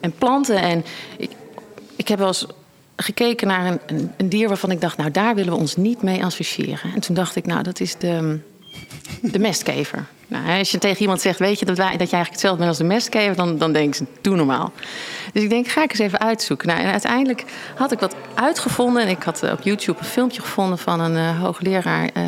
en 0.00 0.12
planten. 0.18 0.56
En 0.56 0.84
ik, 1.16 1.30
ik 2.00 2.08
heb 2.08 2.18
wel 2.18 2.28
eens 2.28 2.46
gekeken 2.96 3.46
naar 3.46 3.66
een, 3.66 3.80
een, 3.86 4.12
een, 4.16 4.28
dier 4.28 4.48
waarvan 4.48 4.70
ik 4.70 4.80
dacht, 4.80 4.96
nou 4.96 5.10
daar 5.10 5.34
willen 5.34 5.52
we 5.52 5.58
ons 5.58 5.76
niet 5.76 6.02
mee 6.02 6.24
associëren. 6.24 6.94
En 6.94 7.00
toen 7.00 7.14
dacht 7.14 7.36
ik, 7.36 7.46
nou 7.46 7.62
dat 7.62 7.80
is 7.80 7.96
de, 7.98 8.38
de 9.22 9.38
mestkever. 9.38 10.06
Nou, 10.26 10.58
als 10.58 10.70
je 10.70 10.78
tegen 10.78 11.00
iemand 11.00 11.20
zegt, 11.20 11.38
weet 11.38 11.58
je 11.58 11.64
dat, 11.64 11.76
wij, 11.76 11.96
dat 11.96 12.10
je 12.10 12.16
eigenlijk 12.16 12.30
hetzelfde 12.30 12.58
bent 12.58 12.68
als 12.68 12.78
de 12.78 12.84
mestkever, 12.84 13.36
dan, 13.36 13.58
dan 13.58 13.72
denken 13.72 13.94
ze, 13.94 14.04
doe 14.20 14.36
normaal. 14.36 14.72
Dus 15.32 15.42
ik 15.42 15.48
denk, 15.48 15.68
ga 15.68 15.82
ik 15.82 15.90
eens 15.90 15.98
even 15.98 16.20
uitzoeken. 16.20 16.68
Nou, 16.68 16.80
en 16.80 16.90
uiteindelijk 16.90 17.44
had 17.74 17.92
ik 17.92 17.98
wat 17.98 18.14
uitgevonden. 18.34 19.02
En 19.02 19.08
ik 19.08 19.22
had 19.22 19.42
op 19.42 19.62
YouTube 19.62 19.98
een 19.98 20.04
filmpje 20.04 20.40
gevonden 20.40 20.78
van 20.78 21.00
een 21.00 21.14
uh, 21.14 21.40
hoogleraar 21.40 22.10
uh, 22.16 22.24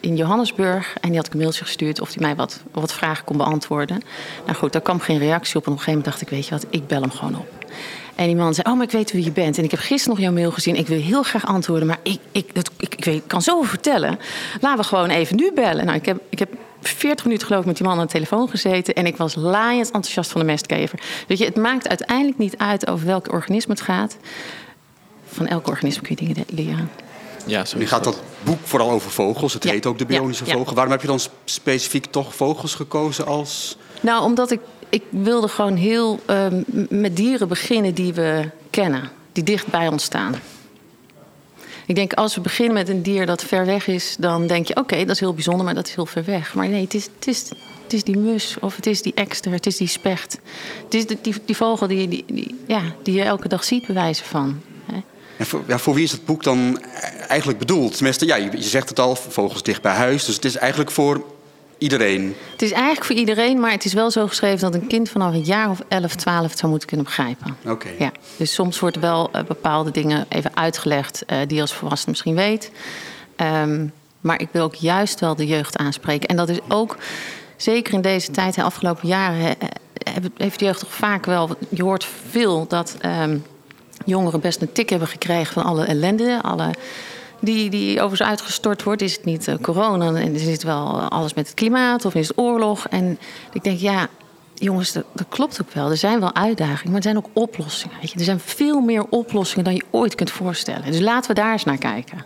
in 0.00 0.16
Johannesburg. 0.16 0.96
En 1.00 1.08
die 1.08 1.16
had 1.16 1.26
ik 1.26 1.32
een 1.32 1.38
mailtje 1.38 1.64
gestuurd 1.64 2.00
of 2.00 2.08
hij 2.08 2.22
mij 2.22 2.36
wat, 2.36 2.62
wat 2.70 2.92
vragen 2.92 3.24
kon 3.24 3.36
beantwoorden. 3.36 4.02
Nou 4.46 4.58
goed, 4.58 4.72
daar 4.72 4.82
kwam 4.82 5.00
geen 5.00 5.18
reactie 5.18 5.56
op. 5.56 5.66
En 5.66 5.72
op 5.72 5.78
een 5.78 5.84
gegeven 5.84 6.00
moment 6.00 6.04
dacht 6.04 6.20
ik, 6.20 6.28
weet 6.28 6.46
je 6.46 6.54
wat, 6.54 6.66
ik 6.70 6.86
bel 6.86 7.00
hem 7.00 7.10
gewoon 7.10 7.36
op. 7.36 7.62
En 8.14 8.26
die 8.26 8.36
man 8.36 8.54
zei: 8.54 8.68
Oh, 8.68 8.74
maar 8.74 8.84
ik 8.84 8.90
weet 8.90 9.12
wie 9.12 9.24
je 9.24 9.32
bent. 9.32 9.58
En 9.58 9.64
ik 9.64 9.70
heb 9.70 9.80
gisteren 9.80 10.16
nog 10.16 10.24
jouw 10.24 10.32
mail 10.32 10.50
gezien. 10.50 10.76
Ik 10.76 10.86
wil 10.86 11.00
heel 11.00 11.22
graag 11.22 11.46
antwoorden, 11.46 11.86
maar 11.86 12.00
ik, 12.02 12.20
ik, 12.32 12.54
dat, 12.54 12.70
ik, 12.78 12.94
ik, 12.94 13.04
weet, 13.04 13.14
ik 13.14 13.22
kan 13.26 13.42
zoveel 13.42 13.68
vertellen. 13.68 14.18
Laten 14.60 14.78
we 14.78 14.84
gewoon 14.84 15.10
even 15.10 15.36
nu 15.36 15.52
bellen. 15.52 15.84
Nou, 15.84 15.98
ik 15.98 16.06
heb, 16.06 16.20
ik 16.28 16.38
heb 16.38 16.48
40 16.80 17.24
minuten 17.24 17.46
geloof 17.46 17.60
ik 17.60 17.66
met 17.66 17.76
die 17.76 17.86
man 17.86 17.98
aan 17.98 18.06
de 18.06 18.12
telefoon 18.12 18.48
gezeten. 18.48 18.94
En 18.94 19.06
ik 19.06 19.16
was 19.16 19.34
laaiend 19.34 19.86
enthousiast 19.86 20.30
van 20.30 20.40
de 20.40 20.46
mestkever. 20.46 21.00
Weet 21.28 21.38
je, 21.38 21.44
het 21.44 21.56
maakt 21.56 21.88
uiteindelijk 21.88 22.38
niet 22.38 22.56
uit 22.56 22.90
over 22.90 23.06
welk 23.06 23.32
organisme 23.32 23.72
het 23.72 23.82
gaat. 23.82 24.16
Van 25.26 25.46
elk 25.46 25.68
organisme 25.68 26.02
kun 26.02 26.16
je 26.18 26.26
dingen 26.26 26.44
leren. 26.48 26.90
Ja, 27.46 27.64
nu 27.76 27.86
gaat 27.86 28.04
dat 28.04 28.20
boek 28.42 28.58
vooral 28.62 28.90
over 28.90 29.10
vogels. 29.10 29.52
Het 29.52 29.64
heet 29.64 29.86
ook 29.86 29.98
de 29.98 30.06
bionische 30.06 30.46
ja, 30.46 30.52
vogel. 30.52 30.74
Waarom 30.74 30.92
heb 30.92 31.00
je 31.00 31.06
dan 31.06 31.20
specifiek 31.44 32.06
toch 32.06 32.34
vogels 32.34 32.74
gekozen 32.74 33.26
als... 33.26 33.76
Nou, 34.00 34.22
omdat 34.22 34.50
ik, 34.50 34.60
ik 34.92 35.02
wilde 35.10 35.48
gewoon 35.48 35.76
heel 35.76 36.20
um, 36.26 36.64
met 36.88 37.16
dieren 37.16 37.48
beginnen 37.48 37.94
die 37.94 38.12
we 38.14 38.50
kennen. 38.70 39.10
Die 39.32 39.44
dicht 39.44 39.66
bij 39.66 39.88
ons 39.88 40.04
staan. 40.04 40.34
Ik 41.86 41.94
denk, 41.94 42.12
als 42.12 42.34
we 42.34 42.40
beginnen 42.40 42.74
met 42.74 42.88
een 42.88 43.02
dier 43.02 43.26
dat 43.26 43.44
ver 43.44 43.66
weg 43.66 43.86
is, 43.86 44.16
dan 44.18 44.46
denk 44.46 44.66
je: 44.66 44.76
oké, 44.76 44.98
dat 44.98 45.14
is 45.14 45.20
heel 45.20 45.34
bijzonder, 45.34 45.64
maar 45.64 45.74
dat 45.74 45.86
is 45.86 45.94
heel 45.94 46.06
ver 46.06 46.24
weg. 46.24 46.54
Maar 46.54 46.68
nee, 46.68 46.82
het 46.82 46.94
is, 46.94 47.08
het 47.14 47.26
is, 47.26 47.48
het 47.82 47.92
is 47.92 48.04
die 48.04 48.18
mus, 48.18 48.56
of 48.60 48.76
het 48.76 48.86
is 48.86 49.02
die 49.02 49.14
ekster, 49.14 49.52
het 49.52 49.66
is 49.66 49.76
die 49.76 49.88
specht. 49.88 50.38
Het 50.84 50.94
is 50.94 51.06
die, 51.06 51.34
die 51.44 51.56
vogel 51.56 51.86
die, 51.86 52.08
die, 52.08 52.24
die, 52.26 52.58
ja, 52.66 52.82
die 53.02 53.14
je 53.14 53.22
elke 53.22 53.48
dag 53.48 53.64
ziet 53.64 53.86
bewijzen 53.86 54.26
van. 54.26 54.60
En 55.36 55.46
voor, 55.46 55.62
ja, 55.66 55.78
voor 55.78 55.94
wie 55.94 56.04
is 56.04 56.12
het 56.12 56.24
boek 56.24 56.42
dan 56.42 56.82
eigenlijk 57.28 57.58
bedoeld? 57.58 57.94
Tenminste, 57.94 58.26
ja, 58.26 58.36
je, 58.36 58.50
je 58.50 58.62
zegt 58.62 58.88
het 58.88 58.98
al, 58.98 59.16
vogels 59.16 59.62
dicht 59.62 59.82
bij 59.82 59.94
huis. 59.94 60.24
Dus 60.24 60.34
het 60.34 60.44
is 60.44 60.56
eigenlijk 60.56 60.90
voor 60.90 61.24
iedereen. 61.82 62.34
Het 62.52 62.62
is 62.62 62.70
eigenlijk 62.72 63.04
voor 63.04 63.16
iedereen, 63.16 63.60
maar 63.60 63.70
het 63.70 63.84
is 63.84 63.92
wel 63.92 64.10
zo 64.10 64.26
geschreven 64.26 64.60
dat 64.60 64.74
een 64.74 64.86
kind 64.86 65.08
vanaf 65.08 65.32
een 65.32 65.44
jaar 65.44 65.70
of 65.70 65.80
11, 65.88 66.14
12 66.14 66.48
het 66.50 66.58
zou 66.58 66.70
moeten 66.70 66.88
kunnen 66.88 67.06
begrijpen. 67.06 67.56
Oké. 67.66 67.88
Ja, 67.98 68.12
dus 68.36 68.54
soms 68.54 68.80
wordt 68.80 68.98
wel 68.98 69.30
uh, 69.34 69.42
bepaalde 69.42 69.90
dingen 69.90 70.26
even 70.28 70.56
uitgelegd 70.56 71.22
uh, 71.26 71.38
die 71.46 71.54
je 71.54 71.60
als 71.60 71.74
volwassene 71.74 72.10
misschien 72.10 72.34
weet. 72.34 72.70
Um, 73.36 73.92
maar 74.20 74.40
ik 74.40 74.48
wil 74.52 74.62
ook 74.62 74.74
juist 74.74 75.20
wel 75.20 75.34
de 75.34 75.46
jeugd 75.46 75.76
aanspreken. 75.76 76.28
En 76.28 76.36
dat 76.36 76.48
is 76.48 76.58
ook 76.68 76.96
zeker 77.56 77.94
in 77.94 78.00
deze 78.00 78.30
tijd, 78.30 78.54
de 78.54 78.62
afgelopen 78.62 79.08
jaren, 79.08 79.56
heeft 80.36 80.58
de 80.58 80.64
jeugd 80.64 80.80
toch 80.80 80.92
vaak 80.92 81.26
wel. 81.26 81.50
Je 81.68 81.82
hoort 81.82 82.06
veel 82.30 82.66
dat 82.68 82.96
um, 83.04 83.44
jongeren 84.04 84.40
best 84.40 84.60
een 84.60 84.72
tik 84.72 84.90
hebben 84.90 85.08
gekregen 85.08 85.52
van 85.52 85.64
alle 85.64 85.84
ellende, 85.84 86.38
alle 86.42 86.70
die, 87.42 87.70
die 87.70 88.00
overigens 88.00 88.28
uitgestort 88.28 88.82
wordt. 88.82 89.02
Is 89.02 89.16
het 89.16 89.24
niet 89.24 89.46
uh, 89.46 89.54
corona 89.60 90.06
en 90.06 90.34
is 90.34 90.46
het 90.46 90.62
wel 90.62 91.00
alles 91.00 91.34
met 91.34 91.46
het 91.46 91.54
klimaat 91.54 92.04
of 92.04 92.14
is 92.14 92.28
het 92.28 92.38
oorlog? 92.38 92.86
En 92.88 93.18
ik 93.52 93.64
denk, 93.64 93.78
ja, 93.78 94.08
jongens, 94.54 94.92
dat, 94.92 95.04
dat, 95.12 95.26
klopt 95.28 95.60
ook 95.62 95.72
wel. 95.72 95.90
Er 95.90 95.96
zijn 95.96 96.20
wel 96.20 96.34
uitdagingen, 96.34 96.86
maar 96.86 96.96
er 96.96 97.02
zijn 97.02 97.16
ook 97.16 97.28
oplossingen. 97.32 97.96
Weet 98.00 98.10
je? 98.10 98.18
Er 98.18 98.24
zijn 98.24 98.40
veel 98.40 98.80
meer 98.80 99.04
oplossingen 99.08 99.64
dan 99.64 99.74
je 99.74 99.84
ooit 99.90 100.14
kunt 100.14 100.30
voorstellen. 100.30 100.90
Dus 100.90 101.00
laten 101.00 101.34
we 101.34 101.40
daar 101.40 101.52
eens 101.52 101.64
naar 101.64 101.78
kijken. 101.78 102.24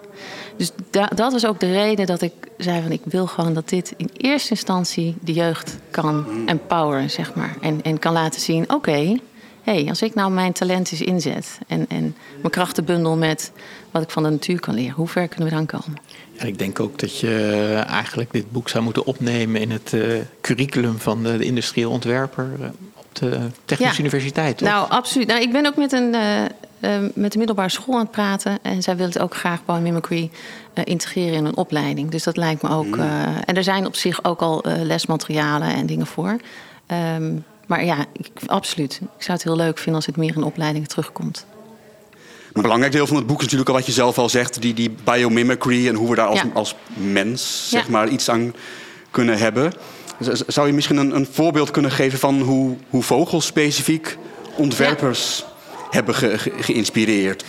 Dus 0.56 0.70
da, 0.90 1.06
dat 1.14 1.32
was 1.32 1.46
ook 1.46 1.60
de 1.60 1.72
reden 1.72 2.06
dat 2.06 2.22
ik 2.22 2.32
zei 2.58 2.82
van 2.82 2.92
ik 2.92 3.02
wil 3.04 3.26
gewoon 3.26 3.54
dat 3.54 3.68
dit 3.68 3.94
in 3.96 4.10
eerste 4.16 4.50
instantie 4.50 5.16
de 5.20 5.32
jeugd 5.32 5.78
kan 5.90 6.26
empoweren, 6.46 7.10
zeg 7.10 7.34
maar. 7.34 7.56
En, 7.60 7.82
en 7.82 7.98
kan 7.98 8.12
laten 8.12 8.40
zien, 8.40 8.62
oké, 8.62 8.74
okay, 8.74 9.20
hey, 9.66 9.86
als 9.88 10.02
ik 10.02 10.14
nou 10.14 10.30
mijn 10.32 10.52
talent 10.52 10.92
eens 10.92 11.00
inzet 11.00 11.58
en, 11.66 11.86
en 11.88 12.16
mijn 12.40 12.52
krachten 12.52 12.84
bundel 12.84 13.16
met 13.16 13.52
wat 13.90 14.02
ik 14.02 14.10
van 14.10 14.22
de 14.22 14.30
natuur 14.30 14.60
kan 14.60 14.74
leren, 14.74 14.94
hoe 14.94 15.08
ver 15.08 15.28
kunnen 15.28 15.48
we 15.48 15.54
dan 15.54 15.66
komen? 15.66 15.98
En 16.36 16.46
ik 16.46 16.58
denk 16.58 16.80
ook 16.80 16.98
dat 16.98 17.18
je 17.18 17.84
eigenlijk 17.88 18.32
dit 18.32 18.50
boek 18.50 18.68
zou 18.68 18.84
moeten 18.84 19.06
opnemen 19.06 19.60
in 19.60 19.70
het 19.70 19.92
uh, 19.92 20.20
curriculum 20.40 20.98
van 20.98 21.22
de, 21.22 21.36
de 21.36 21.44
industrieel 21.44 21.90
ontwerper 21.90 22.48
uh, 22.60 22.66
op 22.94 23.06
de 23.12 23.38
Technische 23.64 23.94
ja. 23.94 23.98
Universiteit. 23.98 24.58
Toch? 24.58 24.68
Nou, 24.68 24.90
absoluut. 24.90 25.26
Nou, 25.26 25.40
ik 25.40 25.52
ben 25.52 25.66
ook 25.66 25.76
met 25.76 25.92
een, 25.92 26.14
uh, 26.14 26.98
met 27.14 27.32
de 27.32 27.38
middelbare 27.38 27.68
school 27.68 27.94
aan 27.94 28.00
het 28.00 28.10
praten 28.10 28.58
en 28.62 28.82
zij 28.82 28.96
wil 28.96 29.06
het 29.06 29.18
ook 29.18 29.34
graag 29.34 29.64
biomimicry 29.64 30.30
integreren 30.84 31.34
in 31.34 31.44
een 31.44 31.56
opleiding. 31.56 32.10
Dus 32.10 32.22
dat 32.22 32.36
lijkt 32.36 32.62
me 32.62 32.68
ook. 32.68 32.96
en 33.46 33.56
er 33.56 33.64
zijn 33.64 33.86
op 33.86 33.96
zich 33.96 34.24
ook 34.24 34.40
al 34.40 34.64
lesmaterialen 34.82 35.74
en 35.74 35.86
dingen 35.86 36.06
voor. 36.06 36.36
Um, 37.16 37.44
maar 37.66 37.84
ja, 37.84 38.04
ik, 38.12 38.30
absoluut. 38.46 39.00
Ik 39.02 39.22
zou 39.22 39.32
het 39.32 39.42
heel 39.42 39.56
leuk 39.56 39.76
vinden 39.76 39.94
als 39.94 40.06
het 40.06 40.16
meer 40.16 40.36
in 40.36 40.42
opleidingen 40.42 40.88
terugkomt. 40.88 41.46
Een 42.52 42.62
belangrijk 42.62 42.92
deel 42.92 43.06
van 43.06 43.16
het 43.16 43.26
boek 43.26 43.36
is 43.36 43.42
natuurlijk 43.42 43.70
al 43.70 43.74
wat 43.74 43.86
je 43.86 43.92
zelf 43.92 44.18
al 44.18 44.28
zegt, 44.28 44.62
die, 44.62 44.74
die 44.74 44.94
biomimicry 45.04 45.88
en 45.88 45.94
hoe 45.94 46.10
we 46.10 46.16
daar 46.16 46.26
als, 46.26 46.40
ja. 46.40 46.50
als 46.54 46.74
mens 46.94 47.70
zeg 47.70 47.84
ja. 47.84 47.90
maar, 47.90 48.08
iets 48.08 48.30
aan 48.30 48.54
kunnen 49.10 49.38
hebben. 49.38 49.72
Zou 50.46 50.66
je 50.66 50.72
misschien 50.72 50.96
een, 50.96 51.16
een 51.16 51.28
voorbeeld 51.30 51.70
kunnen 51.70 51.90
geven 51.90 52.18
van 52.18 52.40
hoe, 52.40 52.76
hoe 52.90 53.02
vogels 53.02 53.46
specifiek 53.46 54.16
ontwerpers 54.56 55.38
ja. 55.38 55.86
hebben 55.90 56.14
ge, 56.14 56.38
ge, 56.38 56.52
geïnspireerd? 56.60 57.44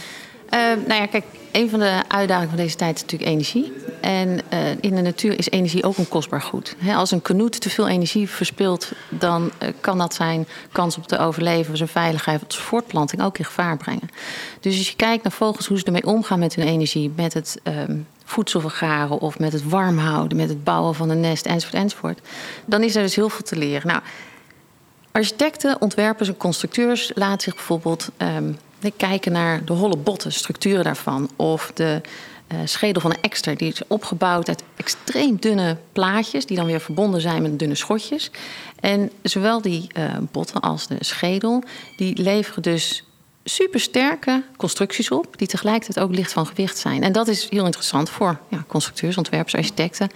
Uh, 0.49 0.59
nou 0.87 1.01
ja, 1.01 1.05
kijk, 1.05 1.23
een 1.57 1.69
van 1.69 1.79
de 1.79 2.01
uitdagingen 2.07 2.49
van 2.49 2.57
deze 2.57 2.75
tijd 2.75 2.95
is 2.95 3.01
natuurlijk 3.01 3.31
energie. 3.31 3.73
En 4.01 4.29
uh, 4.53 4.69
in 4.81 4.95
de 4.95 5.01
natuur 5.01 5.37
is 5.37 5.49
energie 5.49 5.83
ook 5.83 5.97
een 5.97 6.07
kostbaar 6.07 6.41
goed. 6.41 6.75
Als 6.95 7.11
een 7.11 7.21
kanoet 7.21 7.61
te 7.61 7.69
veel 7.69 7.87
energie 7.87 8.29
verspilt, 8.29 8.91
dan 9.09 9.51
uh, 9.63 9.69
kan 9.79 9.97
dat 9.97 10.13
zijn 10.13 10.47
kans 10.71 10.97
op 10.97 11.07
te 11.07 11.17
overleven, 11.17 11.77
zijn 11.77 11.89
veiligheid, 11.89 12.43
zijn 12.47 12.63
voortplanting 12.63 13.23
ook 13.23 13.37
in 13.37 13.45
gevaar 13.45 13.77
brengen. 13.77 14.09
Dus 14.59 14.77
als 14.77 14.89
je 14.89 14.95
kijkt 14.95 15.23
naar 15.23 15.31
vogels, 15.31 15.67
hoe 15.67 15.77
ze 15.77 15.85
ermee 15.85 16.05
omgaan 16.05 16.39
met 16.39 16.55
hun 16.55 16.67
energie, 16.67 17.11
met 17.15 17.33
het 17.33 17.59
um, 17.63 18.07
voedsel 18.23 18.59
vergaren 18.59 19.19
of 19.19 19.39
met 19.39 19.53
het 19.53 19.69
warm 19.69 19.97
houden, 19.97 20.37
met 20.37 20.49
het 20.49 20.63
bouwen 20.63 20.95
van 20.95 21.09
een 21.09 21.19
nest, 21.19 21.45
enzovoort, 21.45 21.81
enzovoort, 21.81 22.19
dan 22.65 22.83
is 22.83 22.95
er 22.95 23.01
dus 23.01 23.15
heel 23.15 23.29
veel 23.29 23.45
te 23.45 23.55
leren. 23.55 23.87
Nou, 23.87 24.01
architecten, 25.17 25.81
ontwerpers 25.81 26.27
en 26.27 26.37
constructeurs 26.37 27.11
laten 27.15 27.41
zich 27.41 27.55
bijvoorbeeld 27.55 28.09
um, 28.17 28.57
kijken 28.97 29.31
naar 29.31 29.65
de 29.65 29.73
holle 29.73 29.97
botten, 29.97 30.31
structuren 30.31 30.83
daarvan, 30.83 31.29
of 31.35 31.71
de 31.73 32.01
uh, 32.53 32.59
schedel 32.65 33.01
van 33.01 33.11
een 33.11 33.21
ekster. 33.21 33.57
Die 33.57 33.71
is 33.71 33.81
opgebouwd 33.87 34.47
uit 34.47 34.63
extreem 34.75 35.37
dunne 35.39 35.77
plaatjes, 35.91 36.45
die 36.45 36.57
dan 36.57 36.65
weer 36.65 36.79
verbonden 36.79 37.21
zijn 37.21 37.41
met 37.41 37.59
dunne 37.59 37.75
schotjes. 37.75 38.31
En 38.79 39.11
zowel 39.21 39.61
die 39.61 39.87
uh, 39.97 40.03
botten 40.31 40.61
als 40.61 40.87
de 40.87 40.97
schedel, 40.99 41.63
die 41.97 42.21
leveren 42.21 42.61
dus 42.61 43.03
supersterke 43.43 44.43
constructies 44.57 45.11
op, 45.11 45.37
die 45.37 45.47
tegelijkertijd 45.47 46.05
ook 46.05 46.15
licht 46.15 46.33
van 46.33 46.47
gewicht 46.47 46.77
zijn. 46.77 47.03
En 47.03 47.11
dat 47.11 47.27
is 47.27 47.49
heel 47.49 47.65
interessant 47.65 48.09
voor 48.09 48.39
ja, 48.49 48.63
constructeurs, 48.67 49.17
ontwerpers, 49.17 49.55
architecten. 49.55 50.09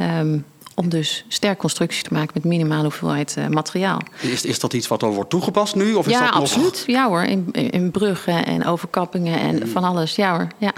Um, 0.00 0.44
om 0.76 0.88
dus 0.88 1.24
sterk 1.28 1.58
constructies 1.58 2.02
te 2.02 2.12
maken 2.12 2.30
met 2.34 2.44
minimale 2.44 2.82
hoeveelheid 2.82 3.34
uh, 3.38 3.46
materiaal. 3.46 4.00
Is, 4.20 4.44
is 4.44 4.60
dat 4.60 4.72
iets 4.72 4.88
wat 4.88 5.02
al 5.02 5.12
wordt 5.12 5.30
toegepast 5.30 5.74
nu? 5.74 5.94
Of 5.94 6.06
is 6.06 6.12
ja, 6.12 6.20
dat 6.20 6.32
nog... 6.32 6.42
absoluut. 6.42 6.84
Ja 6.86 7.08
hoor, 7.08 7.22
in, 7.22 7.52
in 7.52 7.90
bruggen 7.90 8.46
en 8.46 8.64
overkappingen 8.64 9.40
en 9.40 9.54
mm. 9.54 9.66
van 9.66 9.84
alles. 9.84 10.14
Ja 10.14 10.36
hoor, 10.36 10.46
ja. 10.58 10.72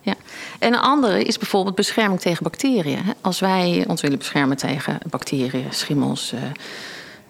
ja. 0.00 0.14
En 0.58 0.72
een 0.72 0.80
andere 0.80 1.24
is 1.24 1.38
bijvoorbeeld 1.38 1.74
bescherming 1.74 2.20
tegen 2.20 2.42
bacteriën. 2.42 3.02
Als 3.20 3.40
wij 3.40 3.84
ons 3.88 4.00
willen 4.00 4.18
beschermen 4.18 4.56
tegen 4.56 4.98
bacteriën, 5.10 5.66
schimmels... 5.70 6.32
Uh, 6.32 6.40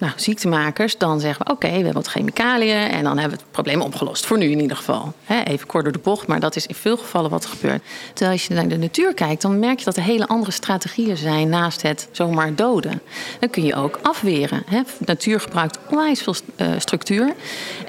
nou, 0.02 0.14
ziektemakers, 0.16 0.98
dan 0.98 1.20
zeggen 1.20 1.46
we: 1.46 1.52
oké, 1.52 1.66
we 1.68 1.74
hebben 1.74 1.92
wat 1.92 2.06
chemicaliën 2.06 2.76
en 2.76 3.04
dan 3.04 3.18
hebben 3.18 3.38
we 3.38 3.44
het 3.44 3.52
probleem 3.52 3.80
opgelost. 3.80 4.26
Voor 4.26 4.38
nu 4.38 4.50
in 4.50 4.60
ieder 4.60 4.76
geval. 4.76 5.12
Even 5.44 5.66
kort 5.66 5.84
door 5.84 5.92
de 5.92 5.98
bocht, 5.98 6.26
maar 6.26 6.40
dat 6.40 6.56
is 6.56 6.66
in 6.66 6.74
veel 6.74 6.96
gevallen 6.96 7.30
wat 7.30 7.44
er 7.44 7.50
gebeurt. 7.50 7.82
Terwijl 8.06 8.32
als 8.32 8.46
je 8.46 8.54
naar 8.54 8.68
de 8.68 8.78
natuur 8.78 9.14
kijkt, 9.14 9.42
dan 9.42 9.58
merk 9.58 9.78
je 9.78 9.84
dat 9.84 9.96
er 9.96 10.02
hele 10.02 10.28
andere 10.28 10.50
strategieën 10.50 11.16
zijn 11.16 11.48
naast 11.48 11.82
het 11.82 12.08
zomaar 12.12 12.54
doden. 12.54 13.02
Dan 13.40 13.50
kun 13.50 13.64
je 13.64 13.74
ook 13.74 13.98
afweren. 14.02 14.64
Natuur 14.98 15.40
gebruikt 15.40 15.78
onwijs 15.90 16.22
veel 16.22 16.34
uh, 16.56 16.68
structuur. 16.78 17.34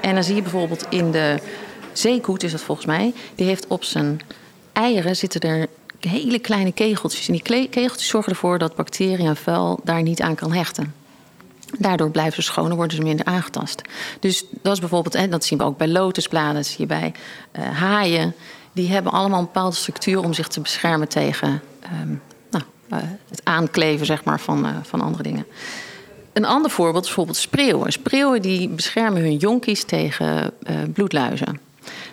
En 0.00 0.14
dan 0.14 0.24
zie 0.24 0.34
je 0.34 0.42
bijvoorbeeld 0.42 0.86
in 0.88 1.10
de 1.10 1.38
zeekoet, 1.92 2.42
is 2.42 2.50
dat 2.50 2.60
volgens 2.60 2.86
mij, 2.86 3.12
die 3.34 3.46
heeft 3.46 3.66
op 3.66 3.84
zijn 3.84 4.20
eieren 4.72 5.16
zitten 5.16 5.40
er 5.40 5.66
hele 6.00 6.38
kleine 6.38 6.72
kegeltjes. 6.72 7.26
En 7.26 7.32
die 7.32 7.68
kegeltjes 7.68 8.08
zorgen 8.08 8.32
ervoor 8.32 8.58
dat 8.58 8.74
bacteriën 8.74 9.26
en 9.26 9.36
vuil 9.36 9.80
daar 9.84 10.02
niet 10.02 10.20
aan 10.20 10.34
kan 10.34 10.52
hechten. 10.52 11.03
Daardoor 11.78 12.10
blijven 12.10 12.42
ze 12.42 12.42
schoner, 12.42 12.76
worden 12.76 12.96
ze 12.96 13.02
minder 13.02 13.26
aangetast. 13.26 13.82
Dus 14.20 14.44
dat 14.62 14.72
is 14.72 14.80
bijvoorbeeld, 14.80 15.14
en 15.14 15.30
dat 15.30 15.44
zien 15.44 15.58
we 15.58 15.64
ook 15.64 15.78
bij 15.78 15.88
lotusbladen, 15.88 16.64
zie 16.64 16.76
je 16.78 16.86
bij 16.86 17.14
uh, 17.58 17.68
haaien. 17.68 18.34
Die 18.72 18.92
hebben 18.92 19.12
allemaal 19.12 19.38
een 19.38 19.44
bepaalde 19.44 19.76
structuur 19.76 20.18
om 20.18 20.32
zich 20.32 20.48
te 20.48 20.60
beschermen 20.60 21.08
tegen 21.08 21.62
um, 22.02 22.22
nou, 22.50 22.64
uh, 22.92 22.98
het 23.28 23.40
aankleven 23.44 24.06
zeg 24.06 24.24
maar, 24.24 24.40
van, 24.40 24.66
uh, 24.66 24.76
van 24.82 25.00
andere 25.00 25.22
dingen. 25.22 25.46
Een 26.32 26.44
ander 26.44 26.70
voorbeeld 26.70 27.02
is 27.02 27.08
bijvoorbeeld 27.08 27.36
spreeuwen. 27.36 27.92
Spreeuwen 27.92 28.42
die 28.42 28.68
beschermen 28.68 29.22
hun 29.22 29.36
jonkies 29.36 29.84
tegen 29.84 30.52
bloedluizen. 30.92 31.60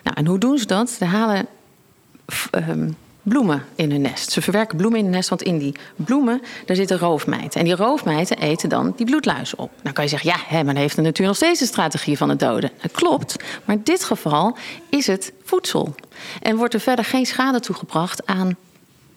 Nou, 0.02 0.16
en 0.16 0.26
hoe 0.26 0.38
doen 0.38 0.58
ze 0.58 0.66
dat? 0.66 0.90
Ze 0.90 1.04
halen 1.04 1.46
um, 2.68 2.96
bloemen 3.22 3.64
in 3.74 3.90
hun 3.90 4.00
nest. 4.00 4.32
Ze 4.32 4.42
verwerken 4.42 4.76
bloemen 4.76 4.98
in 4.98 5.04
hun 5.04 5.14
nest, 5.14 5.28
want 5.28 5.42
in 5.42 5.58
die 5.58 5.74
bloemen 5.96 6.42
daar 6.66 6.76
zitten 6.76 6.98
roofmijten. 6.98 7.60
En 7.60 7.64
die 7.64 7.76
roofmijten 7.76 8.38
eten 8.38 8.68
dan 8.68 8.92
die 8.96 9.06
bloedluizen 9.06 9.58
op. 9.58 9.70
Dan 9.82 9.92
kan 9.92 10.04
je 10.04 10.10
zeggen, 10.10 10.30
ja, 10.30 10.36
hè, 10.46 10.64
maar 10.64 10.74
dan 10.74 10.82
heeft 10.82 10.96
de 10.96 11.02
natuur 11.02 11.26
nog 11.26 11.36
steeds 11.36 11.60
een 11.60 11.66
strategie 11.66 12.16
van 12.16 12.28
het 12.28 12.38
doden. 12.38 12.70
Dat 12.82 12.92
klopt, 12.92 13.36
maar 13.64 13.76
in 13.76 13.82
dit 13.84 14.04
geval 14.04 14.56
is 14.88 15.06
het 15.06 15.32
voedsel. 15.44 15.94
En 16.40 16.56
wordt 16.56 16.74
er 16.74 16.80
verder 16.80 17.04
geen 17.04 17.26
schade 17.26 17.60
toegebracht 17.60 18.26
aan, 18.26 18.56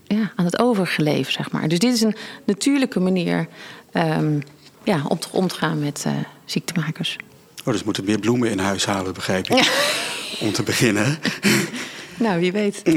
ja, 0.04 0.32
aan 0.36 0.46
het 0.46 0.60
overige 0.60 1.02
leven, 1.02 1.34
zeg 1.34 1.52
maar. 1.52 1.68
Dus 1.68 1.80
dit 1.80 1.94
is 1.94 2.02
een 2.02 2.16
natuurlijke 2.46 3.00
manier 3.00 3.48
um, 3.94 4.44
ja, 4.84 5.02
om 5.08 5.18
om 5.32 5.48
te 5.48 5.56
gaan 5.56 5.80
met 5.80 6.04
uh, 6.08 6.14
ziektemakers. 6.46 7.18
Oh, 7.66 7.74
dus 7.74 7.84
moeten 7.84 8.06
meer 8.06 8.20
bloemen 8.20 8.52
in 8.52 8.60
huis 8.60 8.86
halen, 8.86 9.14
begrijp 9.14 9.50
ik. 9.50 9.64
Ja. 9.64 9.72
Om 10.40 10.52
te 10.52 10.64
beginnen. 10.64 11.18
Nou, 12.18 12.40
wie 12.40 12.52
weet. 12.52 12.82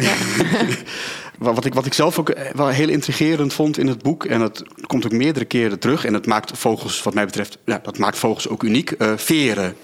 Ja. 1.40 1.52
wat, 1.52 1.64
ik, 1.64 1.74
wat 1.74 1.86
ik 1.86 1.94
zelf 1.94 2.18
ook 2.18 2.36
wel 2.54 2.68
heel 2.68 2.88
intrigerend 2.88 3.52
vond 3.52 3.78
in 3.78 3.86
het 3.86 4.02
boek, 4.02 4.24
en 4.24 4.40
het 4.40 4.62
komt 4.86 5.04
ook 5.04 5.12
meerdere 5.12 5.44
keren 5.44 5.78
terug, 5.78 6.04
en 6.04 6.14
het 6.14 6.26
maakt 6.26 6.58
vogels, 6.58 7.02
wat 7.02 7.14
mij 7.14 7.24
betreft, 7.24 7.58
ja, 7.64 7.80
dat 7.82 7.98
maakt 7.98 8.18
vogels 8.18 8.48
ook 8.48 8.62
uniek, 8.62 8.94
uh, 8.98 9.12
veren. 9.16 9.76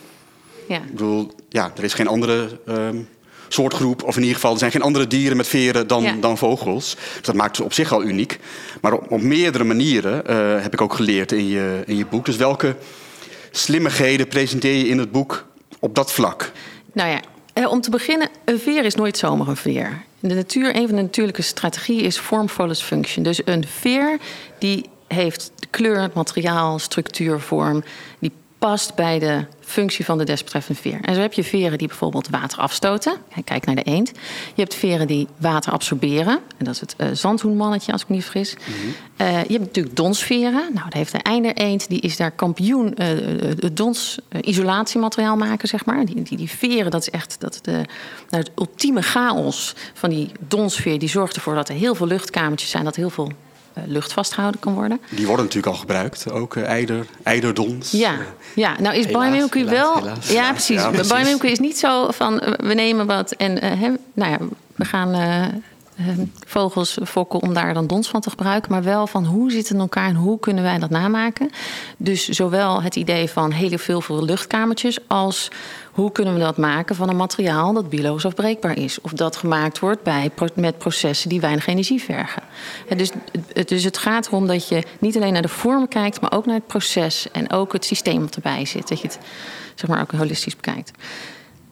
Ja. 0.68 0.76
Ik 0.76 0.90
bedoel, 0.90 1.30
ja, 1.48 1.72
er 1.76 1.84
is 1.84 1.94
geen 1.94 2.06
andere 2.06 2.58
um, 2.68 3.08
soortgroep, 3.48 4.02
of 4.02 4.14
in 4.14 4.20
ieder 4.20 4.34
geval, 4.34 4.52
er 4.52 4.58
zijn 4.58 4.70
geen 4.70 4.82
andere 4.82 5.06
dieren 5.06 5.36
met 5.36 5.48
veren 5.48 5.86
dan, 5.86 6.02
ja. 6.02 6.14
dan 6.20 6.38
vogels. 6.38 6.94
Dus 6.94 7.22
dat 7.22 7.34
maakt 7.34 7.56
ze 7.56 7.64
op 7.64 7.72
zich 7.72 7.92
al 7.92 8.02
uniek. 8.02 8.38
Maar 8.80 8.92
op, 8.92 9.10
op 9.10 9.20
meerdere 9.20 9.64
manieren 9.64 10.22
uh, 10.30 10.62
heb 10.62 10.72
ik 10.72 10.80
ook 10.80 10.94
geleerd 10.94 11.32
in 11.32 11.48
je, 11.48 11.82
in 11.86 11.96
je 11.96 12.06
boek. 12.06 12.24
Dus 12.24 12.36
welke 12.36 12.76
slimmigheden 13.50 14.28
presenteer 14.28 14.76
je 14.76 14.88
in 14.88 14.98
het 14.98 15.10
boek 15.10 15.46
op 15.78 15.94
dat 15.94 16.12
vlak? 16.12 16.52
Nou 16.92 17.10
ja, 17.10 17.20
eh, 17.54 17.70
om 17.70 17.80
te 17.80 17.90
beginnen, 17.90 18.28
een 18.44 18.58
veer 18.58 18.84
is 18.84 18.94
nooit 18.94 19.16
zomaar 19.16 19.48
een 19.48 19.56
veer. 19.56 20.04
In 20.20 20.28
de 20.28 20.34
natuur, 20.34 20.76
een 20.76 20.86
van 20.86 20.96
de 20.96 21.02
natuurlijke 21.02 21.42
strategieën 21.42 22.04
is 22.04 22.18
form 22.18 22.48
follows 22.48 22.82
function. 22.82 23.24
Dus 23.24 23.40
een 23.44 23.66
veer 23.66 24.18
die 24.58 24.88
heeft 25.06 25.52
kleur, 25.70 26.10
materiaal, 26.14 26.78
structuur, 26.78 27.40
vorm. 27.40 27.84
Die 28.18 28.32
past 28.64 28.94
bij 28.94 29.18
de 29.18 29.44
functie 29.60 30.04
van 30.04 30.18
de 30.18 30.24
desbetreffende 30.24 30.80
veer. 30.80 30.98
En 31.02 31.14
zo 31.14 31.20
heb 31.20 31.32
je 31.32 31.44
veren 31.44 31.78
die 31.78 31.88
bijvoorbeeld 31.88 32.28
water 32.28 32.58
afstoten. 32.58 33.16
Kijk 33.44 33.66
naar 33.66 33.74
de 33.74 33.82
eend. 33.82 34.08
Je 34.54 34.62
hebt 34.62 34.74
veren 34.74 35.06
die 35.06 35.28
water 35.36 35.72
absorberen. 35.72 36.38
En 36.56 36.64
dat 36.64 36.74
is 36.74 36.80
het 36.80 36.94
uh, 36.98 37.06
zandhoenmannetje, 37.12 37.92
als 37.92 38.02
ik 38.02 38.08
me 38.08 38.14
niet 38.14 38.24
vergis. 38.24 38.54
Mhm. 38.56 38.70
uh, 39.28 39.42
je 39.42 39.52
hebt 39.52 39.64
natuurlijk 39.64 39.96
donsveren. 39.96 40.52
Nou, 40.52 40.74
daar 40.74 40.96
heeft 40.96 41.12
de 41.12 41.18
einder 41.18 41.54
eend. 41.54 41.88
Die 41.88 42.00
is 42.00 42.16
daar 42.16 42.30
kampioen 42.30 42.94
uh, 42.96 43.06
het 43.58 43.76
dons 43.76 44.18
isolatiemateriaal 44.40 45.36
maken, 45.36 45.68
zeg 45.68 45.84
maar. 45.84 46.04
Die, 46.04 46.22
die, 46.22 46.36
die 46.36 46.50
veren, 46.50 46.90
dat 46.90 47.00
is 47.00 47.10
echt 47.10 47.36
dat 47.40 47.58
de, 47.62 47.72
nou, 48.30 48.42
het 48.42 48.50
ultieme 48.56 49.02
chaos 49.02 49.74
van 49.94 50.10
die 50.10 50.30
donsveer. 50.48 50.98
Die 50.98 51.08
zorgt 51.08 51.36
ervoor 51.36 51.54
dat 51.54 51.68
er 51.68 51.74
heel 51.74 51.94
veel 51.94 52.06
luchtkamertjes 52.06 52.70
zijn. 52.70 52.84
Dat 52.84 52.96
heel 52.96 53.10
veel 53.10 53.28
eh, 53.28 53.34
lucht 53.86 54.12
vastgehouden 54.12 54.60
kan 54.60 54.74
worden. 54.74 55.00
Die 55.10 55.26
worden 55.26 55.44
natuurlijk 55.44 55.72
al 55.72 55.80
gebruikt, 55.80 56.30
ook 56.30 56.54
uh, 56.54 56.64
eider, 56.64 57.06
eiderdons. 57.22 57.90
Ja, 57.90 58.14
ja, 58.54 58.80
nou 58.80 58.96
is 58.96 59.06
biomimicry 59.06 59.66
wel... 59.66 59.94
Helaas. 59.94 60.30
Ja, 60.30 60.50
precies. 60.50 60.80
Ja, 60.80 60.90
precies. 60.90 61.12
Biomimicry 61.12 61.50
is 61.50 61.58
niet 61.58 61.78
zo 61.78 62.10
van, 62.10 62.42
we 62.56 62.74
nemen 62.74 63.06
wat 63.06 63.32
en 63.32 63.64
uh, 63.64 63.90
nou 64.14 64.30
ja, 64.30 64.38
we 64.74 64.84
gaan 64.84 65.14
vogels 66.46 66.98
fokken 67.04 67.40
om 67.40 67.54
daar 67.54 67.74
dan 67.74 67.86
dons 67.86 68.08
van 68.08 68.20
te 68.20 68.30
gebruiken. 68.30 68.72
Maar 68.72 68.82
wel 68.82 69.06
van 69.06 69.24
hoe 69.24 69.50
zit 69.50 69.60
het 69.60 69.70
in 69.70 69.78
elkaar 69.78 70.08
en 70.08 70.14
hoe 70.14 70.38
kunnen 70.38 70.64
wij 70.64 70.78
dat 70.78 70.90
namaken. 70.90 71.50
Dus 71.96 72.28
zowel 72.28 72.82
het 72.82 72.96
idee 72.96 73.28
van 73.30 73.50
hele 73.50 73.78
veel, 73.78 74.00
veel 74.00 74.24
luchtkamertjes 74.24 74.98
als 75.06 75.48
hoe 75.92 76.12
kunnen 76.12 76.34
we 76.34 76.40
dat 76.40 76.56
maken 76.56 76.96
van 76.96 77.08
een 77.08 77.16
materiaal 77.16 77.72
dat 77.72 77.88
biologisch 77.88 78.24
afbreekbaar 78.24 78.78
is. 78.78 79.00
Of 79.00 79.12
dat 79.12 79.36
gemaakt 79.36 79.78
wordt 79.78 80.02
bij, 80.02 80.30
met 80.54 80.78
processen 80.78 81.28
die 81.28 81.40
weinig 81.40 81.66
energie 81.66 82.02
vergen. 82.02 82.42
dus, 82.96 83.10
dus 83.64 83.84
het 83.84 83.98
gaat 83.98 84.26
erom 84.26 84.46
dat 84.46 84.68
je 84.68 84.82
niet 84.98 85.16
alleen 85.16 85.32
naar 85.32 85.42
de 85.42 85.48
vorm 85.48 85.88
kijkt, 85.88 86.20
maar 86.20 86.32
ook 86.32 86.46
naar 86.46 86.54
het 86.54 86.66
proces 86.66 87.30
en 87.32 87.50
ook 87.50 87.72
het 87.72 87.84
systeem 87.84 88.20
wat 88.20 88.34
erbij 88.34 88.64
zit. 88.64 88.88
Dat 88.88 89.00
je 89.00 89.06
het 89.06 89.18
zeg 89.74 89.90
maar 89.90 90.00
ook 90.00 90.12
holistisch 90.12 90.56
bekijkt. 90.56 90.90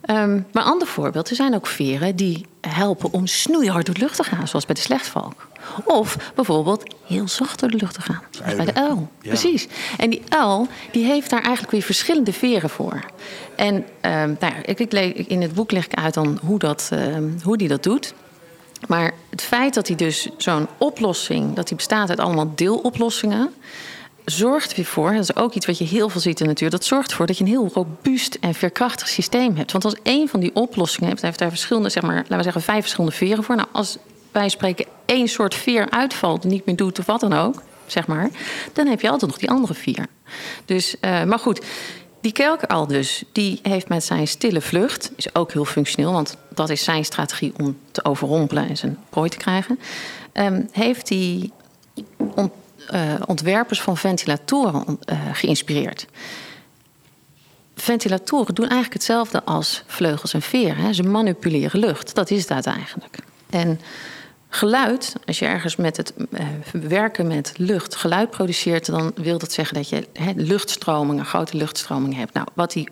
Um, 0.09 0.45
maar 0.51 0.63
ander 0.63 0.87
voorbeeld, 0.87 1.29
er 1.29 1.35
zijn 1.35 1.55
ook 1.55 1.67
veren 1.67 2.15
die 2.15 2.45
helpen 2.61 3.13
om 3.13 3.27
snoeihard 3.27 3.85
door 3.85 3.95
de 3.95 4.01
lucht 4.01 4.15
te 4.15 4.23
gaan, 4.23 4.47
zoals 4.47 4.65
bij 4.65 4.75
de 4.75 4.81
slechtvalk. 4.81 5.47
Of 5.85 6.31
bijvoorbeeld 6.35 6.95
heel 7.05 7.27
zacht 7.27 7.59
door 7.59 7.69
de 7.69 7.77
lucht 7.77 7.93
te 7.93 8.01
gaan, 8.01 8.21
zoals 8.29 8.55
bij 8.55 8.65
de 8.65 8.73
uil. 8.73 9.09
Precies. 9.17 9.67
En 9.97 10.09
die 10.09 10.21
uil 10.29 10.67
die 10.91 11.05
heeft 11.05 11.29
daar 11.29 11.41
eigenlijk 11.41 11.71
weer 11.71 11.81
verschillende 11.81 12.33
veren 12.33 12.69
voor. 12.69 12.99
En 13.55 13.75
um, 13.75 14.37
nou 14.39 14.53
ik, 14.65 14.79
ik, 14.79 15.27
in 15.27 15.41
het 15.41 15.53
boek 15.53 15.71
leg 15.71 15.85
ik 15.85 15.93
uit 15.93 16.13
dan 16.13 16.39
hoe, 16.45 16.59
dat, 16.59 16.89
um, 16.93 17.37
hoe 17.43 17.57
die 17.57 17.67
dat 17.67 17.83
doet. 17.83 18.13
Maar 18.87 19.13
het 19.29 19.41
feit 19.41 19.73
dat 19.73 19.87
hij 19.87 19.95
dus 19.95 20.29
zo'n 20.37 20.67
oplossing, 20.77 21.55
dat 21.55 21.67
die 21.67 21.77
bestaat 21.77 22.09
uit 22.09 22.19
allemaal 22.19 22.51
deeloplossingen 22.55 23.53
zorgt 24.25 24.75
weer 24.75 24.85
voor, 24.85 25.11
dat 25.11 25.21
is 25.21 25.35
ook 25.35 25.53
iets 25.53 25.65
wat 25.65 25.77
je 25.77 25.83
heel 25.83 26.09
veel 26.09 26.21
ziet 26.21 26.39
in 26.39 26.45
de 26.45 26.51
natuur, 26.51 26.69
dat 26.69 26.85
zorgt 26.85 27.09
ervoor 27.11 27.25
dat 27.25 27.37
je 27.37 27.43
een 27.43 27.49
heel 27.49 27.69
robuust 27.73 28.37
en 28.41 28.53
veerkrachtig 28.53 29.07
systeem 29.07 29.55
hebt. 29.55 29.71
Want 29.71 29.85
als 29.85 29.95
één 30.03 30.27
van 30.27 30.39
die 30.39 30.55
oplossingen 30.55 31.09
hebt, 31.09 31.21
heeft 31.21 31.39
daar 31.39 31.49
verschillende, 31.49 31.89
zeg 31.89 32.03
maar, 32.03 32.15
laten 32.15 32.37
we 32.37 32.43
zeggen, 32.43 32.61
vijf 32.61 32.81
verschillende 32.81 33.15
veren 33.15 33.43
voor. 33.43 33.55
Nou, 33.55 33.67
als 33.71 33.97
wij 34.31 34.49
spreken 34.49 34.85
één 35.05 35.27
soort 35.27 35.55
veer 35.55 35.89
uitvalt, 35.89 36.43
niet 36.43 36.65
meer 36.65 36.75
doet 36.75 36.99
of 36.99 37.05
wat 37.05 37.19
dan 37.19 37.33
ook, 37.33 37.61
zeg 37.85 38.07
maar, 38.07 38.29
dan 38.73 38.87
heb 38.87 39.01
je 39.01 39.09
altijd 39.09 39.31
nog 39.31 39.39
die 39.39 39.49
andere 39.49 39.73
vier. 39.73 40.07
Dus, 40.65 40.95
uh, 41.01 41.23
maar 41.23 41.39
goed. 41.39 41.61
Die 42.21 42.31
kelker 42.31 42.67
al 42.67 42.87
dus, 42.87 43.23
die 43.31 43.59
heeft 43.63 43.87
met 43.87 44.03
zijn 44.03 44.27
stille 44.27 44.61
vlucht, 44.61 45.11
is 45.15 45.35
ook 45.35 45.51
heel 45.53 45.65
functioneel, 45.65 46.11
want 46.11 46.37
dat 46.49 46.69
is 46.69 46.83
zijn 46.83 47.05
strategie 47.05 47.53
om 47.57 47.77
te 47.91 48.05
overrompelen 48.05 48.69
en 48.69 48.77
zijn 48.77 48.97
prooi 49.09 49.29
te 49.29 49.37
krijgen. 49.37 49.79
Um, 50.33 50.67
heeft 50.71 51.09
hij 51.09 51.49
uh, 52.93 53.13
ontwerpers 53.25 53.81
van 53.81 53.97
ventilatoren 53.97 54.85
uh, 54.87 55.19
geïnspireerd. 55.33 56.07
Ventilatoren 57.75 58.55
doen 58.55 58.67
eigenlijk 58.67 58.93
hetzelfde 58.93 59.43
als 59.43 59.83
vleugels 59.87 60.33
en 60.33 60.41
veren. 60.41 60.75
Hè. 60.75 60.93
Ze 60.93 61.03
manipuleren 61.03 61.79
lucht. 61.79 62.15
Dat 62.15 62.31
is 62.31 62.49
het 62.49 62.65
eigenlijk. 62.65 63.17
En 63.49 63.79
geluid, 64.49 65.15
als 65.25 65.39
je 65.39 65.45
ergens 65.45 65.75
met 65.75 65.97
het 65.97 66.13
uh, 66.17 66.47
werken 66.71 67.27
met 67.27 67.53
lucht 67.57 67.95
geluid 67.95 68.29
produceert, 68.29 68.85
dan 68.85 69.11
wil 69.15 69.37
dat 69.37 69.51
zeggen 69.51 69.75
dat 69.75 69.89
je 69.89 70.07
hè, 70.13 70.31
luchtstromingen, 70.35 71.25
grote 71.25 71.57
luchtstromingen 71.57 72.17
hebt. 72.17 72.33
Nou, 72.33 72.47
wat 72.53 72.71
die 72.71 72.89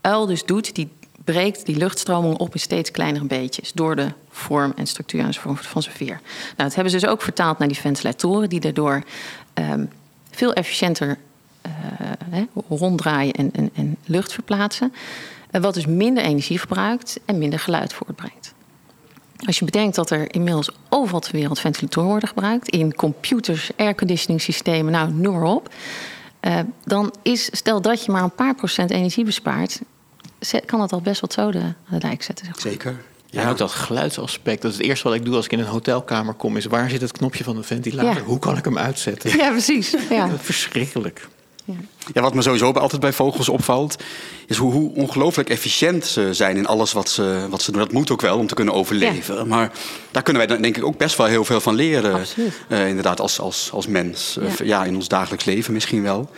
uil 0.00 0.26
dus 0.26 0.44
doet, 0.44 0.74
die 0.74 0.90
breekt 1.32 1.66
die 1.66 1.76
luchtstroming 1.76 2.36
op 2.36 2.54
in 2.54 2.60
steeds 2.60 2.90
kleinere 2.90 3.24
beetjes. 3.24 3.72
Door 3.72 3.96
de 3.96 4.12
vorm 4.30 4.72
en 4.76 4.86
structuur 4.86 5.40
van 5.54 5.82
zijn 5.82 5.94
veer. 5.94 6.20
Nou, 6.56 6.56
dat 6.56 6.74
hebben 6.74 6.92
ze 6.92 6.98
dus 6.98 7.08
ook 7.08 7.22
vertaald 7.22 7.58
naar 7.58 7.68
die 7.68 7.76
ventilatoren, 7.76 8.48
die 8.48 8.60
daardoor 8.60 9.02
um, 9.54 9.90
veel 10.30 10.52
efficiënter 10.52 11.18
uh, 12.32 12.42
ronddraaien 12.68 13.32
en, 13.32 13.50
en, 13.52 13.70
en, 13.74 13.96
lucht 14.04 14.32
verplaatsen. 14.32 14.92
Uh, 15.50 15.60
wat 15.60 15.74
dus 15.74 15.86
minder 15.86 16.24
energie 16.24 16.58
verbruikt 16.58 17.20
en 17.24 17.38
minder 17.38 17.58
geluid 17.58 17.92
voortbrengt. 17.92 18.54
Als 19.46 19.58
je 19.58 19.64
bedenkt 19.64 19.94
dat 19.94 20.10
er 20.10 20.34
inmiddels 20.34 20.70
overal 20.88 21.20
ter 21.20 21.32
wereld 21.32 21.60
ventilatoren 21.60 22.10
worden 22.10 22.28
gebruikt, 22.28 22.68
in 22.68 22.94
computers, 22.94 23.70
airconditioning 23.76 24.40
systemen, 24.40 24.92
nou 24.92 25.12
noem 25.12 25.34
maar 25.34 25.42
op. 25.42 25.74
Uh, 26.40 26.58
dan 26.84 27.14
is, 27.22 27.48
stel 27.52 27.80
dat 27.80 28.04
je 28.04 28.12
maar 28.12 28.22
een 28.22 28.34
paar 28.34 28.54
procent 28.54 28.90
energie 28.90 29.24
bespaart, 29.24 29.80
kan 30.66 30.78
dat 30.78 30.92
al 30.92 31.00
best 31.00 31.20
wat 31.20 31.32
zoden 31.32 31.62
aan 31.62 31.98
de 31.98 31.98
dijk 31.98 32.22
zetten. 32.22 32.44
Zeg 32.44 32.54
maar. 32.54 32.72
Zeker. 32.72 32.96
Ja, 33.30 33.50
ook 33.50 33.58
dat 33.58 33.70
geluidsaspect. 33.70 34.62
Dat 34.62 34.70
is 34.70 34.76
het 34.76 34.86
eerste 34.86 35.08
wat 35.08 35.16
ik 35.16 35.24
doe 35.24 35.34
als 35.36 35.44
ik 35.44 35.52
in 35.52 35.58
een 35.58 35.64
hotelkamer 35.64 36.34
kom. 36.34 36.56
Is 36.56 36.64
waar 36.64 36.90
zit 36.90 37.00
het 37.00 37.12
knopje 37.12 37.44
van 37.44 37.56
de 37.56 37.62
ventilator? 37.62 38.22
Hoe 38.22 38.38
kan 38.38 38.56
ik 38.56 38.64
hem 38.64 38.78
uitzetten? 38.78 39.36
Ja, 39.36 39.50
precies. 39.50 39.94
Ja. 40.10 40.28
Verschrikkelijk. 40.38 41.28
Ja. 41.64 41.74
ja. 42.12 42.22
wat 42.22 42.34
me 42.34 42.42
sowieso 42.42 42.72
altijd 42.72 43.00
bij 43.00 43.12
vogels 43.12 43.48
opvalt, 43.48 44.02
is 44.46 44.56
hoe, 44.56 44.72
hoe, 44.72 44.94
ongelooflijk 44.94 45.50
efficiënt 45.50 46.06
ze 46.06 46.34
zijn 46.34 46.56
in 46.56 46.66
alles 46.66 46.92
wat 46.92 47.08
ze, 47.08 47.46
wat 47.50 47.62
ze 47.62 47.72
doen. 47.72 47.80
Dat 47.80 47.92
moet 47.92 48.10
ook 48.10 48.20
wel 48.20 48.38
om 48.38 48.46
te 48.46 48.54
kunnen 48.54 48.74
overleven. 48.74 49.48
Maar 49.48 49.72
daar 50.10 50.22
kunnen 50.22 50.46
wij 50.46 50.60
denk 50.60 50.76
ik 50.76 50.84
ook 50.84 50.96
best 50.98 51.16
wel 51.16 51.26
heel 51.26 51.44
veel 51.44 51.60
van 51.60 51.74
leren. 51.74 52.24
Uh, 52.68 52.88
inderdaad, 52.88 53.20
als, 53.20 53.40
als, 53.40 53.70
als 53.72 53.86
mens. 53.86 54.38
Ja. 54.40 54.64
ja. 54.64 54.84
in 54.84 54.94
ons 54.94 55.08
dagelijks 55.08 55.44
leven 55.44 55.72
misschien 55.72 56.02
wel. 56.02 56.30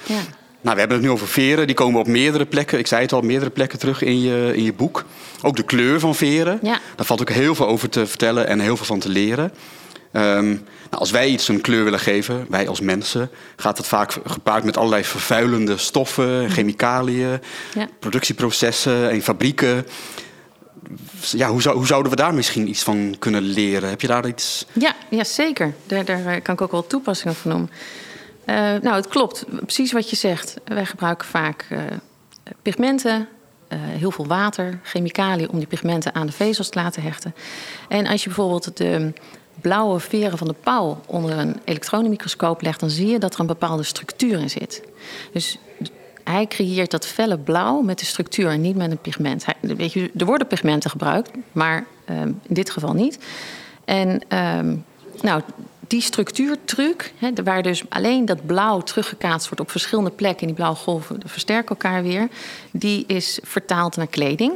Nou, 0.61 0.75
we 0.75 0.81
hebben 0.81 0.97
het 0.97 1.07
nu 1.07 1.13
over 1.13 1.29
veren. 1.29 1.67
Die 1.67 1.77
komen 1.77 2.01
op 2.01 2.07
meerdere 2.07 2.47
plekken. 2.47 2.79
Ik 2.79 2.87
zei 2.87 3.03
het 3.03 3.13
al, 3.13 3.21
meerdere 3.21 3.51
plekken 3.51 3.79
terug 3.79 4.03
in 4.03 4.21
je, 4.21 4.53
in 4.55 4.63
je 4.63 4.73
boek. 4.73 5.05
Ook 5.43 5.57
de 5.57 5.63
kleur 5.63 6.01
van 6.01 6.15
veren. 6.15 6.59
Ja. 6.63 6.81
Daar 6.97 7.07
valt 7.07 7.21
ook 7.21 7.31
heel 7.31 7.55
veel 7.55 7.67
over 7.67 7.89
te 7.89 8.07
vertellen 8.07 8.47
en 8.47 8.61
heel 8.61 8.77
veel 8.77 8.87
van 8.87 8.99
te 8.99 9.09
leren. 9.09 9.53
Um, 10.13 10.47
nou, 10.91 11.03
als 11.03 11.11
wij 11.11 11.29
iets 11.29 11.49
een 11.49 11.61
kleur 11.61 11.85
willen 11.85 11.99
geven, 11.99 12.47
wij 12.49 12.69
als 12.69 12.81
mensen, 12.81 13.31
gaat 13.57 13.77
het 13.77 13.87
vaak 13.87 14.17
gepaard 14.25 14.65
met 14.65 14.77
allerlei 14.77 15.05
vervuilende 15.05 15.77
stoffen, 15.77 16.51
chemicaliën, 16.51 17.41
ja. 17.75 17.89
productieprocessen 17.99 19.11
en 19.11 19.23
fabrieken. 19.23 19.87
Ja, 21.21 21.49
hoe, 21.49 21.63
zou, 21.63 21.77
hoe, 21.77 21.87
zouden 21.87 22.11
we 22.11 22.17
daar 22.17 22.35
misschien 22.35 22.69
iets 22.69 22.83
van 22.83 23.17
kunnen 23.19 23.43
leren? 23.43 23.89
Heb 23.89 24.01
je 24.01 24.07
daar 24.07 24.27
iets? 24.27 24.67
Ja, 24.73 24.95
ja 25.11 25.25
zeker. 25.25 25.75
Daar, 25.87 26.05
daar 26.05 26.41
kan 26.41 26.55
ik 26.55 26.61
ook 26.61 26.73
wel 26.73 26.87
toepassingen 26.87 27.35
van 27.35 27.51
noemen. 27.51 27.71
Uh, 28.51 28.57
nou, 28.57 28.97
het 28.97 29.09
klopt. 29.09 29.45
Precies 29.61 29.93
wat 29.93 30.11
je 30.11 30.17
zegt. 30.17 30.57
Wij 30.65 30.85
gebruiken 30.85 31.29
vaak 31.29 31.67
uh, 31.73 31.81
pigmenten, 32.63 33.29
uh, 33.69 33.79
heel 33.83 34.11
veel 34.11 34.27
water, 34.27 34.81
chemicaliën 34.83 35.51
om 35.51 35.59
die 35.59 35.67
pigmenten 35.67 36.15
aan 36.15 36.27
de 36.27 36.33
vezels 36.33 36.69
te 36.69 36.79
laten 36.79 37.03
hechten. 37.03 37.35
En 37.89 38.07
als 38.07 38.23
je 38.23 38.29
bijvoorbeeld 38.29 38.77
de 38.77 39.13
blauwe 39.61 40.01
veren 40.01 40.39
van 40.39 40.47
de 40.47 40.55
pauw 40.61 41.01
onder 41.07 41.39
een 41.39 41.61
elektronenmicroscoop 41.65 42.63
legt, 42.63 42.81
dan 42.81 42.91
zie 42.91 43.07
je 43.07 43.19
dat 43.19 43.35
er 43.35 43.41
een 43.41 43.47
bepaalde 43.47 43.83
structuur 43.83 44.39
in 44.39 44.51
zit. 44.51 44.83
Dus 45.33 45.59
hij 46.25 46.47
creëert 46.47 46.91
dat 46.91 47.07
felle 47.07 47.39
blauw 47.39 47.81
met 47.81 47.99
de 47.99 48.05
structuur 48.05 48.51
en 48.51 48.61
niet 48.61 48.77
met 48.77 48.91
een 48.91 48.99
pigment. 48.99 49.45
Er 50.17 50.27
worden 50.27 50.47
pigmenten 50.47 50.91
gebruikt, 50.91 51.31
maar 51.53 51.87
um, 52.11 52.41
in 52.43 52.55
dit 52.55 52.71
geval 52.71 52.93
niet. 52.93 53.19
En 53.85 54.39
um, 54.39 54.85
nou, 55.21 55.43
die 55.91 56.01
structuurtruc, 56.01 57.13
hè, 57.19 57.33
waar 57.45 57.63
dus 57.63 57.83
alleen 57.89 58.25
dat 58.25 58.47
blauw 58.47 58.81
teruggekaatst 58.81 59.47
wordt 59.47 59.61
op 59.61 59.71
verschillende 59.71 60.11
plekken, 60.11 60.41
en 60.41 60.47
die 60.47 60.57
blauwe 60.57 60.77
golven 60.77 61.21
versterken 61.25 61.69
elkaar 61.69 62.03
weer, 62.03 62.29
die 62.71 63.05
is 63.07 63.39
vertaald 63.43 63.97
naar 63.97 64.07
kleding. 64.07 64.53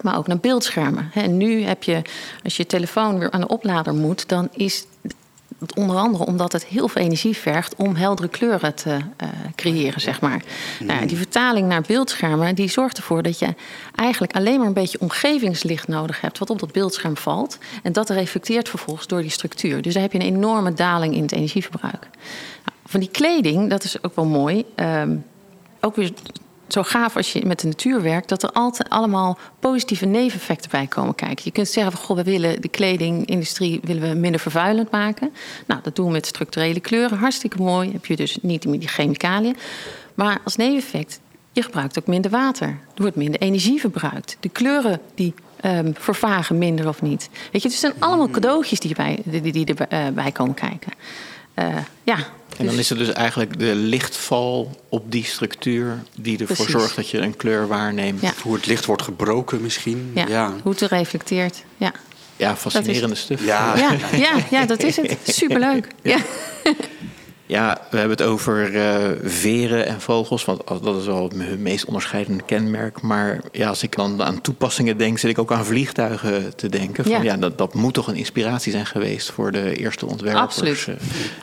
Maar 0.00 0.16
ook 0.16 0.26
naar 0.26 0.38
beeldschermen. 0.38 1.10
En 1.14 1.36
nu 1.36 1.62
heb 1.62 1.82
je, 1.82 2.02
als 2.44 2.56
je 2.56 2.66
telefoon 2.66 3.18
weer 3.18 3.30
aan 3.30 3.40
de 3.40 3.48
oplader 3.48 3.94
moet, 3.94 4.28
dan 4.28 4.48
is 4.52 4.84
Onder 5.74 5.96
andere 5.96 6.26
omdat 6.26 6.52
het 6.52 6.64
heel 6.64 6.88
veel 6.88 7.02
energie 7.02 7.36
vergt 7.36 7.74
om 7.74 7.94
heldere 7.94 8.28
kleuren 8.28 8.74
te 8.74 8.90
uh, 8.90 9.28
creëren, 9.54 10.00
zeg 10.00 10.20
maar. 10.20 10.42
Nou, 10.80 11.06
die 11.06 11.16
vertaling 11.16 11.68
naar 11.68 11.82
beeldschermen 11.86 12.54
die 12.54 12.68
zorgt 12.68 12.96
ervoor 12.96 13.22
dat 13.22 13.38
je 13.38 13.54
eigenlijk 13.94 14.32
alleen 14.32 14.58
maar 14.58 14.66
een 14.66 14.72
beetje 14.72 15.00
omgevingslicht 15.00 15.88
nodig 15.88 16.20
hebt, 16.20 16.38
wat 16.38 16.50
op 16.50 16.58
dat 16.58 16.72
beeldscherm 16.72 17.16
valt. 17.16 17.58
En 17.82 17.92
dat 17.92 18.10
reflecteert 18.10 18.68
vervolgens 18.68 19.06
door 19.06 19.20
die 19.20 19.30
structuur. 19.30 19.82
Dus 19.82 19.92
daar 19.92 20.02
heb 20.02 20.12
je 20.12 20.18
een 20.18 20.34
enorme 20.34 20.72
daling 20.72 21.14
in 21.14 21.22
het 21.22 21.32
energieverbruik. 21.32 22.08
Nou, 22.64 22.78
van 22.86 23.00
die 23.00 23.10
kleding, 23.10 23.70
dat 23.70 23.84
is 23.84 24.02
ook 24.02 24.14
wel 24.14 24.24
mooi. 24.24 24.64
Um, 24.76 25.24
ook 25.80 25.96
weer 25.96 26.12
zo 26.72 26.82
gaaf 26.82 27.16
als 27.16 27.32
je 27.32 27.46
met 27.46 27.60
de 27.60 27.66
natuur 27.66 28.02
werkt, 28.02 28.28
dat 28.28 28.42
er 28.42 28.50
altijd 28.52 28.88
allemaal 28.88 29.38
positieve 29.60 30.06
neveneffecten 30.06 30.70
bij 30.70 30.86
komen 30.86 31.14
kijken. 31.14 31.44
Je 31.44 31.50
kunt 31.50 31.68
zeggen 31.68 31.92
van 31.92 32.00
goh, 32.00 32.16
we 32.16 32.22
willen 32.22 32.60
de 32.60 32.68
kledingindustrie 32.68 33.80
willen 33.82 34.08
we 34.08 34.14
minder 34.14 34.40
vervuilend 34.40 34.90
maken. 34.90 35.32
Nou, 35.66 35.80
dat 35.82 35.96
doen 35.96 36.06
we 36.06 36.12
met 36.12 36.26
structurele 36.26 36.80
kleuren. 36.80 37.18
Hartstikke 37.18 37.62
mooi. 37.62 37.92
Heb 37.92 38.06
je 38.06 38.16
dus 38.16 38.38
niet 38.42 38.64
meer 38.64 38.78
die 38.78 38.88
chemicaliën. 38.88 39.56
Maar 40.14 40.40
als 40.44 40.56
neveneffect 40.56 41.20
je 41.52 41.62
gebruikt 41.62 41.98
ook 41.98 42.06
minder 42.06 42.30
water. 42.30 42.68
Er 42.68 43.02
wordt 43.02 43.16
minder 43.16 43.40
energie 43.40 43.80
verbruikt. 43.80 44.36
De 44.40 44.48
kleuren 44.48 45.00
die 45.14 45.34
um, 45.64 45.94
vervagen 45.94 46.58
minder 46.58 46.88
of 46.88 47.02
niet. 47.02 47.28
Weet 47.52 47.62
je, 47.62 47.68
het 47.68 47.76
zijn 47.76 47.92
allemaal 47.98 48.30
cadeautjes 48.30 48.80
die, 48.80 48.94
bij, 48.94 49.18
die, 49.24 49.52
die 49.52 49.74
erbij 49.88 50.26
uh, 50.26 50.32
komen 50.32 50.54
kijken. 50.54 50.92
Uh, 51.60 51.76
ja, 52.02 52.26
en 52.60 52.66
dan 52.66 52.78
is 52.78 52.88
het 52.88 52.98
dus 52.98 53.12
eigenlijk 53.12 53.58
de 53.58 53.74
lichtval 53.74 54.80
op 54.88 55.12
die 55.12 55.24
structuur 55.24 55.98
die 56.16 56.38
ervoor 56.38 56.56
Precies. 56.56 56.74
zorgt 56.74 56.96
dat 56.96 57.10
je 57.10 57.18
een 57.18 57.36
kleur 57.36 57.68
waarneemt. 57.68 58.20
Ja. 58.20 58.32
Hoe 58.42 58.54
het 58.54 58.66
licht 58.66 58.84
wordt 58.84 59.02
gebroken 59.02 59.60
misschien. 59.60 60.10
Ja, 60.14 60.26
ja. 60.26 60.52
hoe 60.62 60.72
het 60.72 60.80
reflecteert. 60.80 61.64
Ja, 61.76 61.92
ja 62.36 62.56
fascinerende 62.56 63.14
stuff. 63.14 63.44
Ja. 63.44 63.76
Ja, 63.76 63.96
ja, 64.12 64.32
ja, 64.50 64.66
dat 64.66 64.82
is 64.82 64.96
het. 64.96 65.16
Superleuk. 65.40 65.86
ja. 66.02 66.18
Ja, 67.50 67.78
we 67.90 67.98
hebben 67.98 68.16
het 68.16 68.26
over 68.26 68.74
uh, 68.74 68.94
veren 69.22 69.86
en 69.86 70.00
vogels, 70.00 70.44
want 70.44 70.62
dat 70.82 70.96
is 70.96 71.06
wel 71.06 71.30
hun 71.36 71.62
meest 71.62 71.84
onderscheidende 71.84 72.42
kenmerk. 72.44 73.02
Maar 73.02 73.40
ja, 73.52 73.68
als 73.68 73.82
ik 73.82 73.96
dan 73.96 74.22
aan 74.22 74.40
toepassingen 74.40 74.98
denk, 74.98 75.18
zit 75.18 75.30
ik 75.30 75.38
ook 75.38 75.52
aan 75.52 75.64
vliegtuigen 75.64 76.56
te 76.56 76.68
denken. 76.68 77.04
Van, 77.04 77.22
ja. 77.22 77.36
dat, 77.36 77.58
dat 77.58 77.74
moet 77.74 77.94
toch 77.94 78.06
een 78.06 78.14
inspiratie 78.14 78.72
zijn 78.72 78.86
geweest 78.86 79.30
voor 79.30 79.52
de 79.52 79.76
eerste 79.76 80.06
ontwerpers. 80.06 80.42
Absoluut. 80.42 80.86
Uh, 80.88 80.94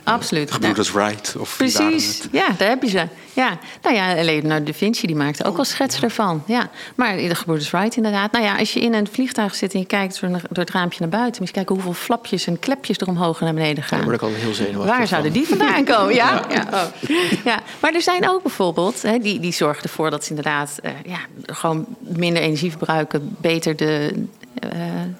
Absoluut. 0.03 0.51
Gebroeders 0.51 0.91
Wright. 0.91 1.35
Of 1.39 1.57
Precies, 1.57 2.21
ja, 2.31 2.47
daar 2.57 2.69
heb 2.69 2.83
je 2.83 2.89
ze. 2.89 3.07
Ja, 3.33 3.57
nou 3.81 3.95
ja, 3.95 4.23
Leonardo 4.23 4.65
da 4.65 4.73
Vinci 4.73 5.07
die 5.07 5.15
maakte 5.15 5.43
ook 5.43 5.55
wel 5.55 5.65
schets 5.65 6.01
ervan. 6.01 6.43
Ja, 6.45 6.69
maar 6.95 7.17
de 7.17 7.35
gebroeders 7.35 7.71
Wright 7.71 7.95
inderdaad. 7.95 8.31
Nou 8.31 8.43
ja, 8.45 8.57
als 8.57 8.73
je 8.73 8.79
in 8.79 8.93
een 8.93 9.07
vliegtuig 9.11 9.55
zit 9.55 9.73
en 9.73 9.79
je 9.79 9.85
kijkt 9.85 10.21
door, 10.21 10.41
het 10.53 10.71
raampje 10.71 10.99
naar 10.99 11.09
buiten... 11.09 11.37
moet 11.39 11.47
je 11.47 11.53
kijken 11.53 11.75
hoeveel 11.75 11.93
flapjes 11.93 12.47
en 12.47 12.59
klepjes 12.59 12.97
er 12.97 13.07
omhoog 13.07 13.39
en 13.39 13.45
naar 13.45 13.53
beneden 13.53 13.83
gaan. 13.83 13.97
Daar 13.97 14.07
word 14.07 14.21
ik 14.21 14.27
al 14.27 14.33
heel 14.33 14.53
zenuwachtig 14.53 14.97
Waar 14.97 15.07
zouden 15.07 15.31
die 15.31 15.47
vandaan 15.47 15.85
komen? 15.93 15.96
Ja? 16.05 16.45
Ja. 16.49 16.67
Oh. 16.73 17.09
ja. 17.43 17.59
Maar 17.79 17.93
er 17.93 18.01
zijn 18.01 18.29
ook 18.29 18.41
bijvoorbeeld, 18.41 19.01
hè, 19.01 19.19
die, 19.19 19.39
die 19.39 19.51
zorgen 19.51 19.83
ervoor 19.83 20.09
dat 20.09 20.23
ze 20.23 20.29
inderdaad 20.29 20.79
uh, 20.83 20.91
ja, 21.05 21.19
gewoon 21.45 21.85
minder 21.99 22.41
energie 22.41 22.69
verbruiken, 22.69 23.35
beter 23.41 23.75
de 23.75 24.25
uh, 24.63 24.71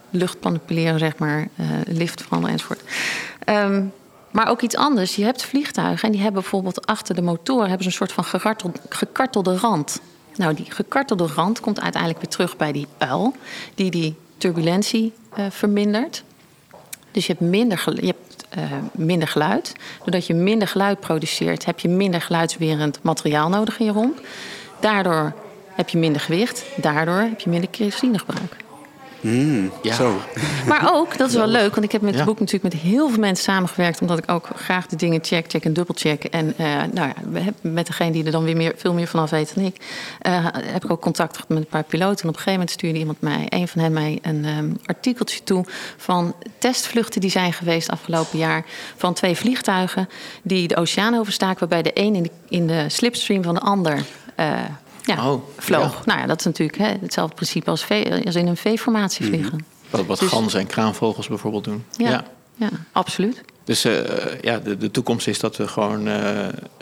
lucht 0.10 0.44
manipuleren, 0.44 1.00
zeg 1.00 1.18
maar, 1.18 1.48
uh, 1.56 1.66
lift 1.86 2.22
veranderen 2.22 2.56
enzovoort. 2.56 2.82
Um, 3.46 3.94
maar 4.32 4.50
ook 4.50 4.62
iets 4.62 4.76
anders. 4.76 5.16
Je 5.16 5.24
hebt 5.24 5.44
vliegtuigen 5.44 6.06
en 6.06 6.12
die 6.12 6.22
hebben 6.22 6.42
bijvoorbeeld 6.42 6.86
achter 6.86 7.16
de 7.16 7.22
motor 7.22 7.62
hebben 7.62 7.82
ze 7.82 7.86
een 7.86 7.92
soort 7.92 8.12
van 8.12 8.24
gekartelde, 8.24 8.80
gekartelde 8.90 9.58
rand. 9.58 10.02
Nou, 10.36 10.54
die 10.54 10.66
gekartelde 10.70 11.28
rand 11.36 11.60
komt 11.60 11.82
uiteindelijk 11.82 12.22
weer 12.22 12.32
terug 12.32 12.58
bij 12.58 12.72
die 12.72 12.88
uil, 12.98 13.36
die 13.76 13.92
die 13.92 14.16
turbulentie 14.38 15.14
vermindert. 15.50 16.24
Dus 17.12 17.26
je 17.28 17.34
hebt 17.34 17.52
minder, 17.52 17.84
je 17.94 18.06
hebt 18.06 18.27
uh, 18.58 18.64
minder 18.92 19.28
geluid. 19.28 19.74
Doordat 19.98 20.28
je 20.28 20.34
minder 20.34 20.68
geluid 20.68 21.00
produceert, 21.00 21.66
heb 21.66 21.80
je 21.80 21.90
minder 21.90 22.22
geluidswerend 22.22 23.00
materiaal 23.02 23.50
nodig 23.50 23.80
in 23.80 23.86
je 23.86 23.92
romp. 23.92 24.20
Daardoor 24.80 25.34
heb 25.76 25.90
je 25.90 25.98
minder 25.98 26.22
gewicht. 26.22 26.66
Daardoor 26.76 27.20
heb 27.20 27.40
je 27.40 27.50
minder 27.50 27.70
kerosinegebruik. 27.70 28.67
Mm, 29.22 29.72
ja. 29.82 29.94
Zo. 29.94 30.22
Maar 30.68 30.94
ook, 30.94 31.18
dat 31.18 31.30
is 31.30 31.36
wel 31.36 31.48
leuk, 31.48 31.72
want 31.72 31.84
ik 31.86 31.92
heb 31.92 32.02
met 32.02 32.16
het 32.16 32.26
boek 32.26 32.40
natuurlijk 32.40 32.74
met 32.74 32.82
heel 32.82 33.10
veel 33.10 33.20
mensen 33.20 33.44
samengewerkt, 33.44 34.02
omdat 34.02 34.18
ik 34.18 34.32
ook 34.32 34.50
graag 34.56 34.88
de 34.88 34.96
dingen 34.96 35.24
check, 35.24 35.46
check 35.48 35.66
en 35.66 35.74
dubbelcheck. 35.74 36.24
En 36.24 36.54
uh, 36.58 36.66
nou 36.94 37.08
ja, 37.08 37.14
met 37.62 37.86
degene 37.88 38.12
die 38.12 38.26
er 38.26 38.32
dan 38.32 38.44
weer 38.44 38.56
meer, 38.56 38.74
veel 38.76 38.94
meer 38.94 39.08
vanaf 39.08 39.30
weet 39.30 39.56
dan 39.56 39.64
ik, 39.64 39.76
uh, 40.28 40.46
heb 40.52 40.84
ik 40.84 40.92
ook 40.92 41.02
contact 41.02 41.34
gehad 41.34 41.50
met 41.50 41.58
een 41.58 41.66
paar 41.66 41.84
piloten. 41.84 42.24
En 42.24 42.30
op 42.30 42.36
een 42.36 42.42
gegeven 42.42 42.52
moment 42.52 42.72
stuurde 42.72 43.00
iemand 43.00 43.22
mij, 43.22 43.46
een 43.50 43.68
van 43.68 43.82
hen 43.82 43.94
mij, 43.94 44.20
een 44.22 44.46
um, 44.46 44.78
artikeltje 44.86 45.44
toe 45.44 45.66
van 45.98 46.36
testvluchten 46.58 47.22
die 47.22 47.30
zijn 47.30 47.54
geweest 47.54 47.90
afgelopen 47.90 48.38
jaar 48.38 48.66
van 48.96 49.14
twee 49.14 49.36
vliegtuigen 49.36 50.10
die 50.42 50.68
de 50.68 50.76
oceaan 50.76 51.16
overstaken, 51.16 51.60
waarbij 51.60 51.82
de 51.82 51.92
een 51.94 52.16
in 52.16 52.24
de, 52.24 52.32
in 52.50 52.68
de 52.68 52.86
slipstream 52.88 53.44
van 53.44 53.54
de 53.54 53.62
ander. 53.62 54.06
Uh, 54.40 54.60
ja, 55.08 55.32
oh, 55.32 55.44
vloog. 55.58 56.06
Nou 56.06 56.20
ja, 56.20 56.26
dat 56.26 56.40
is 56.40 56.46
natuurlijk 56.46 56.78
hè, 56.78 56.94
hetzelfde 57.02 57.36
principe 57.36 57.70
als, 57.70 57.86
als 58.26 58.36
in 58.36 58.48
een 58.48 58.58
V-formatie 58.58 59.26
mhm. 59.26 59.36
vliegen. 59.36 59.66
Wat, 59.90 60.06
wat 60.06 60.20
dus, 60.20 60.30
ganzen 60.30 60.60
en 60.60 60.68
kraanvogels 60.68 61.28
bijvoorbeeld 61.28 61.64
doen. 61.64 61.86
Ja, 61.92 62.26
ja. 62.56 62.70
absoluut. 62.92 63.44
Dus 63.64 63.86
uh, 63.86 63.94
ja, 64.42 64.60
de, 64.60 64.78
de 64.78 64.92
toekomst 64.92 65.28
is 65.28 65.40
dat 65.40 65.58
we 65.58 65.68
gewoon, 65.68 66.08
uh, 66.08 66.14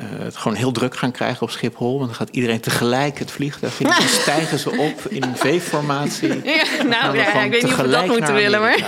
het 0.01 0.37
gewoon 0.37 0.57
heel 0.57 0.71
druk 0.71 0.97
gaan 0.97 1.11
krijgen 1.11 1.41
op 1.41 1.49
Schiphol. 1.49 1.97
Want 1.97 2.05
dan 2.05 2.15
gaat 2.15 2.29
iedereen 2.29 2.59
tegelijk 2.59 3.19
het 3.19 3.31
vliegtuig 3.31 3.79
in. 3.79 3.87
Dan 3.87 4.01
stijgen 4.21 4.59
ze 4.59 4.69
op 4.69 5.01
in 5.09 5.23
een 5.23 5.37
V-formatie. 5.37 6.27
Ja, 6.43 6.83
nou 6.83 7.17
ja, 7.17 7.43
ik 7.43 7.51
weet 7.51 7.63
niet 7.63 7.71
of 7.71 7.77
we 7.77 7.89
dat 7.89 8.07
moeten 8.07 8.33
willen, 8.33 8.59
maar... 8.59 8.85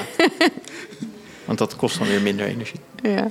Want 1.45 1.60
dat 1.60 1.76
kost 1.76 1.97
dan 1.97 2.08
weer 2.08 2.21
minder 2.21 2.45
energie. 2.45 2.80
Ja. 3.02 3.28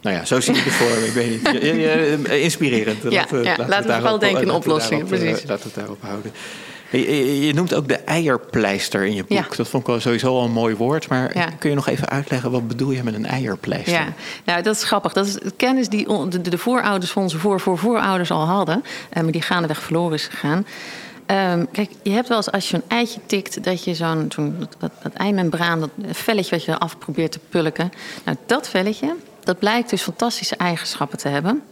Nou 0.00 0.16
ja, 0.16 0.24
zo 0.24 0.40
zie 0.40 0.54
ik 0.54 0.64
het 0.64 0.72
voor 0.72 0.90
Ik 0.90 1.12
weet 1.12 1.30
niet. 1.30 2.30
Inspirerend. 2.30 3.02
Ja, 3.02 3.26
dat, 3.30 3.44
ja. 3.44 3.56
laten 3.68 3.86
we 3.86 3.94
vooral 3.94 4.18
denken 4.18 4.42
in 4.42 4.50
oplossingen. 4.50 5.06
Precies. 5.06 5.44
Laten 5.44 5.56
we 5.56 5.62
het 5.62 5.74
daarop 5.74 6.02
houden. 6.02 6.32
Je, 6.90 7.52
noemt 7.54 7.74
ook 7.74 7.88
de 7.88 7.96
eierpleister 7.96 9.04
in 9.04 9.14
je 9.14 9.24
boek. 9.24 9.56
Dat 9.56 9.68
vond 9.68 9.82
ik 9.82 9.88
wel 9.88 10.00
sowieso 10.00 10.38
al 10.38 10.44
een 10.44 10.52
mooi 10.52 10.74
woord. 10.74 11.08
Maar 11.08 11.54
kun 11.58 11.70
je 11.70 11.76
nog 11.76 11.88
even 11.88 12.08
uitleggen, 12.08 12.50
wat 12.50 12.68
bedoel 12.68 12.90
je 12.90 13.02
met 13.02 13.14
een 13.14 13.26
eierpleister? 13.26 13.92
Ja, 13.92 14.12
nou, 14.44 14.62
dat 14.62 14.74
is 14.74 14.84
grappig. 14.84 15.12
Dat 15.12 15.26
is 15.26 15.38
kennis 15.56 15.88
die 15.88 16.28
de, 16.28 16.40
de 16.40 16.58
voorouders 16.58 17.10
van 17.10 17.22
onze 17.22 17.38
voor, 17.38 17.60
voor 17.60 17.78
voorouders 17.78 18.30
al 18.30 18.46
hadden. 18.46 18.84
Uh, 19.16 19.22
maar 19.22 19.32
die 19.32 19.42
gaandeweg 19.42 19.82
verloren 19.82 20.14
is 20.14 20.26
gegaan. 20.26 20.66
Um, 21.26 21.70
kijk, 21.72 21.90
je 22.02 22.10
hebt 22.10 22.28
wel 22.28 22.36
eens 22.36 22.50
als 22.50 22.70
je 22.70 22.76
een 22.76 22.82
eitje 22.88 23.20
tikt, 23.26 23.64
dat 23.64 23.84
je 23.84 23.94
zo'n 23.94 24.26
zo 24.34 24.52
dat, 24.78 24.90
dat, 25.02 25.12
eimembraan, 25.12 25.80
dat 25.80 25.90
velletje 26.10 26.50
wat 26.50 26.64
je 26.64 26.72
eraf 26.72 26.98
probeert 26.98 27.32
te 27.32 27.38
pulken. 27.48 27.92
Nou, 28.24 28.36
dat 28.46 28.68
velletje, 28.68 29.14
dat 29.44 29.58
blijkt 29.58 29.90
dus 29.90 30.02
fantastische 30.02 30.56
eigenschappen 30.56 31.18
te 31.18 31.28
hebben. 31.28 31.62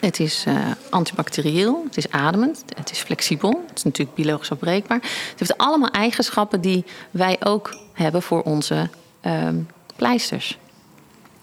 Het 0.00 0.20
is 0.20 0.44
uh, 0.48 0.56
antibacterieel, 0.90 1.82
het 1.86 1.96
is 1.96 2.10
ademend, 2.10 2.64
het 2.76 2.90
is 2.90 2.98
flexibel, 2.98 3.62
het 3.66 3.76
is 3.76 3.82
natuurlijk 3.82 4.16
biologisch 4.16 4.50
afbreekbaar. 4.50 4.98
Het 5.02 5.38
heeft 5.38 5.58
allemaal 5.58 5.90
eigenschappen 5.90 6.60
die 6.60 6.84
wij 7.10 7.36
ook 7.44 7.76
hebben 7.92 8.22
voor 8.22 8.42
onze 8.42 8.88
um, 9.26 9.68
pleisters. 9.96 10.58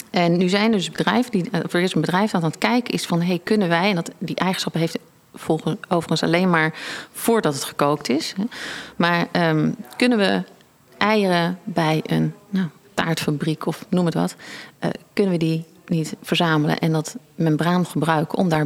En 0.09 0.37
nu 0.37 0.49
zijn 0.49 0.71
er 0.71 0.77
dus 0.77 0.91
bedrijven 0.91 1.31
die, 1.31 1.49
of 1.63 1.73
er 1.73 1.81
is 1.81 1.93
een 1.93 2.01
bedrijf 2.01 2.31
dat 2.31 2.41
aan 2.43 2.49
het 2.49 2.57
kijken 2.57 2.93
is 2.93 3.05
van, 3.05 3.21
hey, 3.21 3.41
kunnen 3.43 3.69
wij, 3.69 3.89
en 3.89 3.95
dat, 3.95 4.11
die 4.17 4.35
eigenschappen 4.35 4.81
heeft 4.81 4.97
volgens, 5.33 5.75
overigens 5.87 6.23
alleen 6.23 6.49
maar 6.49 6.73
voordat 7.11 7.53
het 7.53 7.63
gekookt 7.63 8.09
is, 8.09 8.33
hè, 8.37 8.43
maar 8.95 9.27
um, 9.31 9.75
kunnen 9.97 10.17
we 10.17 10.43
eieren 10.97 11.59
bij 11.63 12.01
een 12.05 12.33
nou, 12.49 12.67
taartfabriek 13.03 13.65
of 13.65 13.85
noem 13.89 14.05
het 14.05 14.13
wat, 14.13 14.35
uh, 14.83 14.89
kunnen 15.13 15.33
we 15.33 15.39
die 15.39 15.65
niet 15.87 16.13
verzamelen 16.21 16.79
en 16.79 16.91
dat 16.91 17.15
membraan 17.35 17.85
gebruiken 17.85 18.37
om 18.37 18.49
daar 18.49 18.65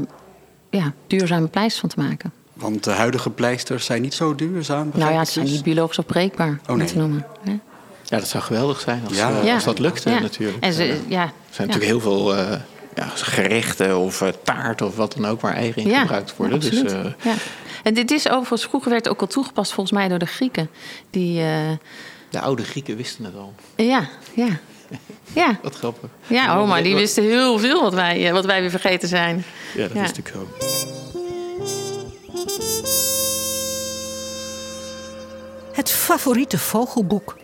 ja, 0.69 0.93
duurzame 1.08 1.48
pleisters 1.48 1.80
van 1.80 1.89
te 1.89 2.00
maken. 2.00 2.32
Want 2.54 2.84
de 2.84 2.91
huidige 2.91 3.30
pleisters 3.30 3.86
zijn 3.86 4.02
niet 4.02 4.13
zo 4.13 4.36
duurzaam? 4.36 4.91
Nou 4.93 5.12
ja, 5.12 5.19
het 5.19 5.30
zijn 5.30 5.46
niet 5.46 5.63
biologisch 5.63 6.00
opbreekbaar, 6.00 6.60
oh, 6.67 6.76
nee. 6.76 6.88
te 6.88 6.98
noemen. 6.98 7.26
Hè? 7.43 7.60
Ja, 8.04 8.19
dat 8.19 8.28
zou 8.28 8.43
geweldig 8.43 8.80
zijn 8.80 9.02
als, 9.08 9.17
ja. 9.17 9.43
uh, 9.43 9.54
als 9.54 9.63
dat 9.63 9.80
lukte 9.80 10.10
ja. 10.10 10.19
natuurlijk. 10.19 10.63
En 10.63 10.74
ze, 10.74 11.00
ja. 11.08 11.24
Er 11.24 11.32
zijn 11.50 11.67
natuurlijk 11.67 11.86
heel 11.86 12.00
veel 12.00 12.38
uh, 12.38 12.52
ja, 12.96 13.06
gerechten 13.15 13.98
of 13.98 14.22
uh, 14.22 14.30
taart 14.43 14.82
of 14.82 14.96
wat 14.96 15.13
dan 15.13 15.26
ook 15.26 15.41
waar 15.41 15.54
eieren 15.56 15.84
in 15.84 16.00
gebruikt 16.00 16.36
worden. 16.36 16.60
Dus, 16.60 16.82
ja. 17.24 17.34
En 17.84 17.93
dit 17.93 18.12
is 18.12 18.30
overigens, 18.30 18.63
vroeger 18.63 18.91
werd 18.91 19.10
ook 19.10 19.22
al 19.22 19.28
toegepast 19.28 19.74
volgens 19.74 19.98
mij 19.98 20.08
door 20.08 20.19
de 20.19 20.26
Grieken. 20.26 20.69
Die, 21.10 21.43
de 22.34 22.39
oude 22.39 22.63
Grieken 22.63 22.96
wisten 22.96 23.26
het 23.26 23.36
al. 23.36 23.54
Ja, 23.76 24.10
ja. 24.34 24.60
Ja. 25.34 25.60
Wat 25.63 25.76
grappig. 25.76 26.10
Ja, 26.28 26.62
oh, 26.62 26.67
maar 26.67 26.84
die 26.84 26.96
wisten 26.96 27.24
heel 27.24 27.60
veel 27.60 27.82
wat 27.82 27.93
wij, 27.93 28.34
wat 28.34 28.46
wij 28.46 28.62
weer 28.62 28.69
vergeten 28.69 29.08
zijn. 29.08 29.43
Ja, 29.76 29.88
dat 29.88 29.98
wist 30.02 30.17
ik 30.17 30.28
zo. 30.28 30.48
Het 35.74 35.91
favoriete 35.91 36.58
vogelboek. 36.58 37.38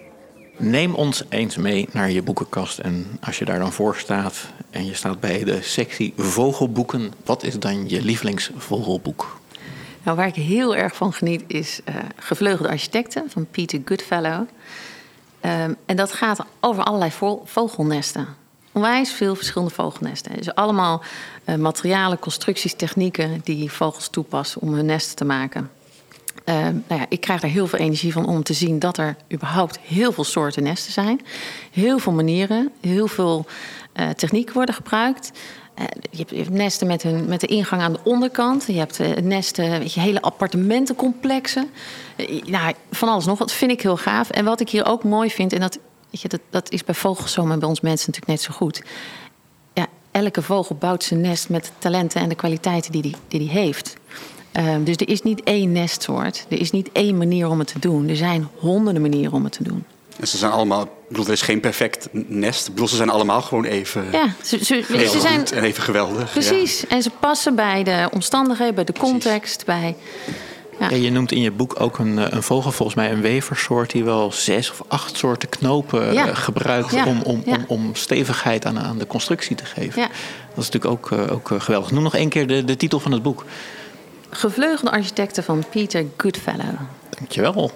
Neem 0.58 0.95
ons 0.95 1.23
eens 1.30 1.58
mee 1.58 1.89
naar 1.91 2.12
je 2.12 2.21
boekenkast. 2.21 2.80
En 2.80 3.17
als 3.21 3.39
je 3.39 3.45
daar 3.45 3.60
dan 3.60 3.73
voor 3.73 3.95
staat 3.95 4.47
en 4.69 4.86
je 4.86 4.93
staat 4.93 5.19
bij 5.19 5.43
de 5.43 5.62
sectie 5.62 6.13
vogelboeken, 6.17 7.13
wat 7.25 7.43
is 7.43 7.60
dan 7.60 7.89
je 7.89 8.02
lievelingsvogelboek? 8.02 9.38
Nou, 10.10 10.22
waar 10.22 10.30
ik 10.30 10.43
heel 10.43 10.76
erg 10.76 10.95
van 10.95 11.13
geniet 11.13 11.43
is 11.48 11.80
uh, 11.89 11.95
Gevleugelde 12.15 12.69
Architecten 12.69 13.30
van 13.30 13.48
Peter 13.52 13.82
Goodfellow. 13.86 14.41
Um, 15.41 15.76
en 15.86 15.95
dat 15.95 16.12
gaat 16.13 16.45
over 16.60 16.84
allerlei 16.84 17.12
vogelnesten. 17.43 18.28
Onwijs 18.72 19.12
veel 19.12 19.36
verschillende 19.36 19.74
vogelnesten. 19.74 20.36
Dus 20.36 20.56
allemaal 20.56 21.04
uh, 21.45 21.56
materialen, 21.56 22.19
constructies, 22.19 22.74
technieken 22.74 23.41
die 23.43 23.72
vogels 23.72 24.10
toepassen 24.10 24.62
om 24.62 24.74
hun 24.74 24.86
nesten 24.86 25.15
te 25.15 25.26
maken. 25.26 25.72
Uh, 26.45 26.56
nou 26.63 26.84
ja, 26.88 27.06
ik 27.10 27.22
krijg 27.22 27.41
er 27.41 27.50
heel 27.50 27.67
veel 27.67 27.80
energie 27.80 28.13
van 28.13 28.26
om 28.26 28.43
te 28.43 28.54
zien 28.54 28.80
dat 28.80 28.98
er 28.98 29.15
überhaupt 29.34 29.80
heel 29.80 30.12
veel 30.12 30.24
soorten 30.24 30.63
nesten 30.63 30.93
zijn. 30.93 31.22
Heel 31.72 32.00
veel 32.00 32.13
manieren, 32.13 32.72
heel 32.82 33.08
veel 33.08 33.45
uh, 34.00 34.10
technieken 34.10 34.54
worden 34.54 34.76
gebruikt. 34.76 35.32
Uh, 35.80 35.86
je, 36.12 36.26
hebt, 36.36 36.50
nesten 36.50 36.88
met, 36.88 37.04
hun, 37.04 37.26
met 37.26 37.39
de 37.39 37.48
ingang 37.48 37.82
aan 37.82 37.94
de 37.94 38.00
onderkant. 38.04 38.65
Je 38.68 38.74
hebt 38.74 39.00
uh, 39.00 39.15
nesten, 39.15 39.70
weet 39.70 39.94
je, 39.94 40.00
hele 40.00 40.22
appartementencomplexen. 40.22 41.70
Uh, 42.18 42.44
nou, 42.44 42.74
van 42.92 43.10
alles 43.10 43.26
nog. 43.26 43.38
Dat 43.38 43.52
vind 43.52 43.72
ik 43.72 43.82
heel 43.82 43.98
gaaf. 43.98 44.30
En 44.30 44.46
wat 44.46 44.60
ik 44.60 44.70
hier 44.70 44.86
ook 44.86 45.04
mooi 45.04 45.30
vind, 45.30 45.54
en 45.54 45.60
dat, 45.60 45.80
weet 46.10 46.22
je, 46.22 46.28
dat, 46.28 46.42
dat 46.50 46.72
is 46.72 46.84
bij 46.84 46.96
vogels 46.96 47.32
zo, 47.32 47.46
maar 47.46 47.58
bij 47.58 47.68
ons 47.68 47.82
mensen 47.82 48.12
natuurlijk 48.12 48.42
net 48.42 48.52
zo 48.52 48.58
goed. 48.58 48.84
Ja, 49.74 49.88
elke 50.12 50.42
vogel 50.42 50.76
bouwt 50.76 51.04
zijn 51.04 51.22
nest 51.22 51.50
met 51.50 51.63
de 51.63 51.72
talenten 51.78 52.22
en 52.22 52.30
de 52.30 52.36
kwaliteiten 52.36 52.92
die 52.92 53.02
hij 53.02 53.12
die, 53.12 53.20
die, 53.28 53.39
die 53.39 53.50
heeft. 53.50 53.96
Ehm, 54.52 54.84
dus 54.84 54.96
er 54.96 55.10
is 55.10 55.22
niet 55.22 55.44
één 55.44 55.72
nestsoort. 55.72 56.46
Er 56.50 56.60
is 56.60 56.72
niet 56.72 56.92
één 56.92 57.18
manier 57.18 57.50
om 57.50 57.60
het 57.60 57.68
te 57.68 57.80
doen. 57.80 58.08
Er 58.08 58.15
zijn 58.15 58.48
honderden 58.58 59.02
manieren 59.02 59.34
om 59.34 59.44
het 59.44 59.54
te 59.54 59.63
doen. 59.63 59.84
En 60.19 60.27
ze 60.27 60.38
zijn 60.38 60.51
allemaal, 60.51 60.82
ik 60.82 60.89
bedoel, 61.08 61.25
er 61.25 61.32
is 61.32 61.41
geen 61.41 61.60
perfect 61.60 62.08
nest. 62.12 62.67
Ik 62.67 62.73
bedoel, 62.73 62.88
ze 62.88 62.95
zijn 62.95 63.10
allemaal 63.10 63.41
gewoon 63.41 63.65
even. 63.65 64.12
Ja, 64.12 64.34
ze, 64.43 64.65
ze, 64.65 64.84
ze 64.88 65.19
zijn. 65.19 65.45
En 65.45 65.63
even 65.63 65.84
geweldig. 65.84 66.32
Precies. 66.32 66.88
En 66.88 67.01
ze 67.01 67.10
passen 67.19 67.55
bij 67.55 67.84
de 67.84 68.10
omstandigheden, 68.13 68.75
bij 68.75 68.84
de 68.84 68.93
context, 68.93 69.65
bij. 69.65 69.95
Ja. 70.79 70.89
je 70.89 71.12
noemt 71.12 71.32
in 71.32 71.41
je 71.41 71.51
boek 71.51 71.79
ook 71.79 71.97
een, 71.97 72.19
eh, 72.19 72.25
een, 72.29 72.43
vogel, 72.43 72.71
volgens 72.71 72.97
mij 72.97 73.12
een 73.12 73.21
weversoort, 73.21 73.91
die 73.91 74.03
wel 74.03 74.32
zes 74.32 74.71
of 74.71 74.82
acht 74.88 75.17
soorten 75.17 75.49
knopen 75.49 76.13
ja. 76.13 76.34
gebruikt 76.34 76.93
om, 76.93 77.21
om, 77.21 77.43
om, 77.45 77.65
om, 77.67 77.95
stevigheid 77.95 78.65
aan, 78.65 78.79
aan 78.79 78.97
de 78.97 79.08
constructie 79.08 79.55
te 79.55 79.65
geven. 79.65 80.01
Dat 80.55 80.63
is 80.63 80.69
natuurlijk 80.69 80.86
ook, 80.86 81.10
uh, 81.10 81.32
ook 81.32 81.51
geweldig. 81.58 81.91
Noem 81.91 82.03
nog 82.03 82.15
één 82.15 82.29
keer 82.29 82.47
de, 82.47 82.63
de 82.63 82.75
titel 82.75 82.99
van 82.99 83.12
het 83.12 83.23
boek. 83.23 83.45
Gevleugelde 84.29 84.91
architecten 84.91 85.43
van 85.43 85.63
Peter 85.69 86.05
Goodfellow. 86.17 86.75
Dankjewel. 87.10 87.71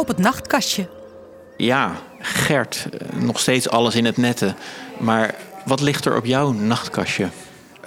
Op 0.00 0.08
het 0.08 0.18
nachtkastje. 0.18 0.88
Ja, 1.56 2.00
Gert, 2.18 2.86
nog 3.14 3.40
steeds 3.40 3.68
alles 3.68 3.94
in 3.94 4.04
het 4.04 4.16
netten. 4.16 4.56
Maar 4.98 5.34
wat 5.64 5.80
ligt 5.80 6.04
er 6.04 6.16
op 6.16 6.24
jouw 6.24 6.52
nachtkastje? 6.52 7.28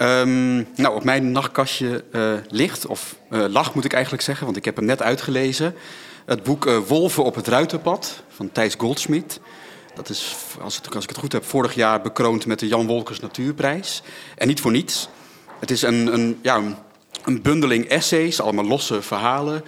Um, 0.02 0.66
nou, 0.76 0.94
op 0.94 1.04
mijn 1.04 1.32
nachtkastje 1.32 2.04
uh, 2.12 2.32
ligt, 2.48 2.86
of 2.86 3.16
uh, 3.30 3.44
lag 3.48 3.74
moet 3.74 3.84
ik 3.84 3.92
eigenlijk 3.92 4.22
zeggen, 4.22 4.44
want 4.44 4.56
ik 4.56 4.64
heb 4.64 4.76
hem 4.76 4.84
net 4.84 5.02
uitgelezen. 5.02 5.74
Het 6.26 6.42
boek 6.42 6.66
uh, 6.66 6.78
Wolven 6.78 7.24
op 7.24 7.34
het 7.34 7.48
Ruitenpad 7.48 8.22
van 8.28 8.52
Thijs 8.52 8.74
Goldsmit. 8.78 9.40
Dat 9.94 10.08
is, 10.08 10.36
als, 10.60 10.76
het, 10.76 10.94
als, 10.94 11.02
ik 11.02 11.10
het 11.10 11.18
goed 11.18 11.32
heb, 11.32 11.44
vorig 11.44 11.74
jaar 11.74 12.00
bekroond 12.00 12.46
met 12.46 12.58
de 12.58 12.68
Jan 12.68 12.86
Wolkers 12.86 13.20
Natuurprijs. 13.20 14.02
En 14.36 14.46
niet 14.46 14.60
voor 14.60 14.72
niets. 14.72 15.08
Het 15.60 15.70
is 15.70 15.82
een, 15.82 16.14
een, 16.14 16.38
ja, 16.42 16.60
een 17.24 17.42
bundeling 17.42 17.88
essays, 17.88 18.40
allemaal 18.40 18.64
losse 18.64 19.02
verhalen. 19.02 19.64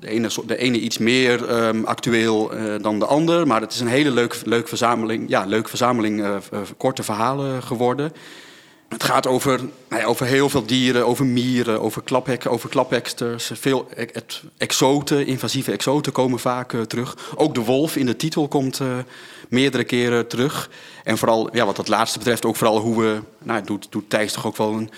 De 0.00 0.08
ene, 0.08 0.28
de 0.46 0.56
ene 0.56 0.78
iets 0.78 0.98
meer 0.98 1.66
um, 1.66 1.84
actueel 1.84 2.54
uh, 2.54 2.74
dan 2.80 2.98
de 2.98 3.06
ander. 3.06 3.46
Maar 3.46 3.60
het 3.60 3.72
is 3.72 3.80
een 3.80 3.86
hele 3.86 4.10
leuk, 4.10 4.40
leuk 4.44 4.68
verzameling, 4.68 5.28
ja, 5.28 5.44
leuk 5.44 5.68
verzameling 5.68 6.20
uh, 6.20 6.36
korte 6.76 7.02
verhalen 7.02 7.62
geworden. 7.62 8.12
Het 8.88 9.04
gaat 9.04 9.26
over, 9.26 9.60
nou 9.88 10.04
over 10.04 10.26
heel 10.26 10.48
veel 10.48 10.66
dieren, 10.66 11.06
over 11.06 11.26
mieren, 11.26 11.80
over, 11.80 12.02
klaphek, 12.02 12.46
over 12.46 12.68
klapheksters. 12.68 13.50
Veel 13.54 13.88
exoten, 14.56 15.26
invasieve 15.26 15.72
exoten 15.72 16.12
komen 16.12 16.38
vaak 16.38 16.76
terug. 16.86 17.16
Ook 17.34 17.54
de 17.54 17.64
wolf 17.64 17.96
in 17.96 18.06
de 18.06 18.16
titel 18.16 18.48
komt 18.48 18.80
meerdere 19.48 19.84
keren 19.84 20.26
terug. 20.26 20.70
En 21.04 21.18
vooral, 21.18 21.48
ja, 21.52 21.66
wat 21.66 21.76
dat 21.76 21.88
laatste 21.88 22.18
betreft, 22.18 22.44
ook 22.44 22.56
vooral 22.56 22.78
hoe 22.78 23.00
we... 23.00 23.20
Nou, 23.42 23.64
doet, 23.64 23.86
doet 23.90 24.10
Thijs 24.10 24.32
toch 24.32 24.46
ook 24.46 24.56
wel 24.56 24.72
een 24.72 24.90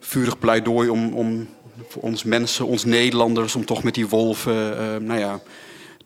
vurig 0.00 0.38
pleidooi 0.38 0.88
om, 0.88 1.12
om 1.14 1.48
voor 1.88 2.02
ons 2.02 2.22
mensen, 2.22 2.66
ons 2.66 2.84
Nederlanders, 2.84 3.54
om 3.54 3.64
toch 3.64 3.82
met 3.82 3.94
die 3.94 4.08
wolven, 4.08 4.54
uh, 4.54 4.96
nou 5.08 5.20
ja, 5.20 5.40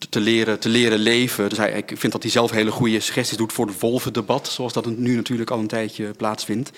te, 0.09 0.21
leren, 0.21 0.59
te 0.59 0.69
leren 0.69 0.99
leven. 0.99 1.49
Dus 1.49 1.59
hij, 1.59 1.73
ik 1.73 1.93
vind 1.95 2.13
dat 2.13 2.23
hij 2.23 2.31
zelf 2.31 2.51
hele 2.51 2.71
goede 2.71 3.01
suggesties 3.01 3.39
doet 3.39 3.53
voor 3.53 3.67
het 3.67 3.81
wolvendebat, 3.81 4.49
zoals 4.49 4.73
dat 4.73 4.87
nu 4.87 5.15
natuurlijk 5.17 5.51
al 5.51 5.59
een 5.59 5.67
tijdje 5.67 6.11
plaatsvindt. 6.11 6.71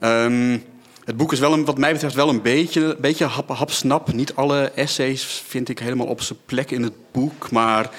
Um, 0.00 0.64
het 1.04 1.16
boek 1.16 1.32
is 1.32 1.38
wel 1.38 1.52
een, 1.52 1.64
wat 1.64 1.78
mij 1.78 1.92
betreft 1.92 2.14
wel 2.14 2.28
een 2.28 2.42
beetje, 2.42 2.96
beetje 3.00 3.24
hap, 3.24 3.48
hapsnap. 3.48 4.12
Niet 4.12 4.34
alle 4.34 4.72
essays 4.74 5.24
vind 5.24 5.68
ik 5.68 5.78
helemaal 5.78 6.06
op 6.06 6.20
zijn 6.20 6.38
plek 6.46 6.70
in 6.70 6.82
het 6.82 6.92
boek, 7.12 7.50
maar 7.50 7.90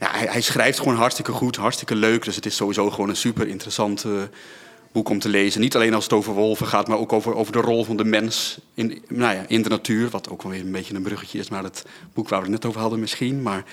ja, 0.00 0.10
hij, 0.10 0.26
hij, 0.30 0.40
schrijft 0.40 0.78
gewoon 0.78 0.96
hartstikke 0.96 1.32
goed, 1.32 1.56
hartstikke 1.56 1.94
leuk. 1.94 2.24
Dus 2.24 2.36
het 2.36 2.46
is 2.46 2.56
sowieso 2.56 2.90
gewoon 2.90 3.08
een 3.08 3.16
super 3.16 3.48
interessante 3.48 4.30
boek 4.92 5.08
om 5.08 5.18
te 5.18 5.28
lezen. 5.28 5.60
Niet 5.60 5.74
alleen 5.74 5.94
als 5.94 6.04
het 6.04 6.12
over 6.12 6.34
wolven 6.34 6.66
gaat, 6.66 6.88
maar 6.88 6.98
ook 6.98 7.12
over, 7.12 7.34
over 7.34 7.52
de 7.52 7.60
rol 7.60 7.84
van 7.84 7.96
de 7.96 8.04
mens 8.04 8.58
in, 8.74 9.02
nou 9.08 9.34
ja, 9.34 9.44
in 9.48 9.62
de 9.62 9.68
natuur. 9.68 10.08
Wat 10.10 10.30
ook 10.30 10.42
wel 10.42 10.52
weer 10.52 10.60
een 10.60 10.72
beetje 10.72 10.94
een 10.94 11.02
bruggetje 11.02 11.38
is 11.38 11.48
naar 11.48 11.62
het 11.62 11.84
boek 12.14 12.28
waar 12.28 12.38
we 12.38 12.44
het 12.44 12.54
net 12.54 12.66
over 12.66 12.80
hadden 12.80 13.00
misschien. 13.00 13.42
Maar 13.42 13.64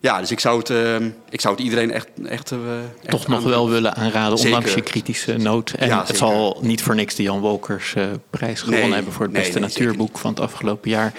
ja, 0.00 0.20
dus 0.20 0.30
ik 0.30 0.40
zou 0.40 0.58
het, 0.58 0.70
uh, 0.70 0.96
ik 1.28 1.40
zou 1.40 1.54
het 1.54 1.64
iedereen 1.64 1.90
echt... 1.90 2.08
echt, 2.24 2.50
uh, 2.50 2.58
Toch 3.06 3.26
nog 3.26 3.42
wel 3.42 3.70
willen 3.70 3.94
aanraden, 3.94 4.38
ondanks 4.38 4.74
je 4.74 4.80
kritische 4.80 5.36
noot. 5.36 5.70
En 5.70 5.88
ja, 5.88 6.04
het 6.06 6.16
zal 6.16 6.58
niet 6.62 6.82
voor 6.82 6.94
niks 6.94 7.14
de 7.14 7.22
Jan 7.22 7.40
Wolkers 7.40 7.94
uh, 7.94 8.04
prijs 8.30 8.60
gewonnen 8.60 8.84
nee, 8.84 8.94
hebben... 8.94 9.12
voor 9.12 9.24
het 9.24 9.32
beste 9.32 9.58
nee, 9.58 9.68
natuurboek 9.68 10.18
van 10.18 10.30
het 10.30 10.40
afgelopen 10.40 10.90
jaar. 10.90 11.12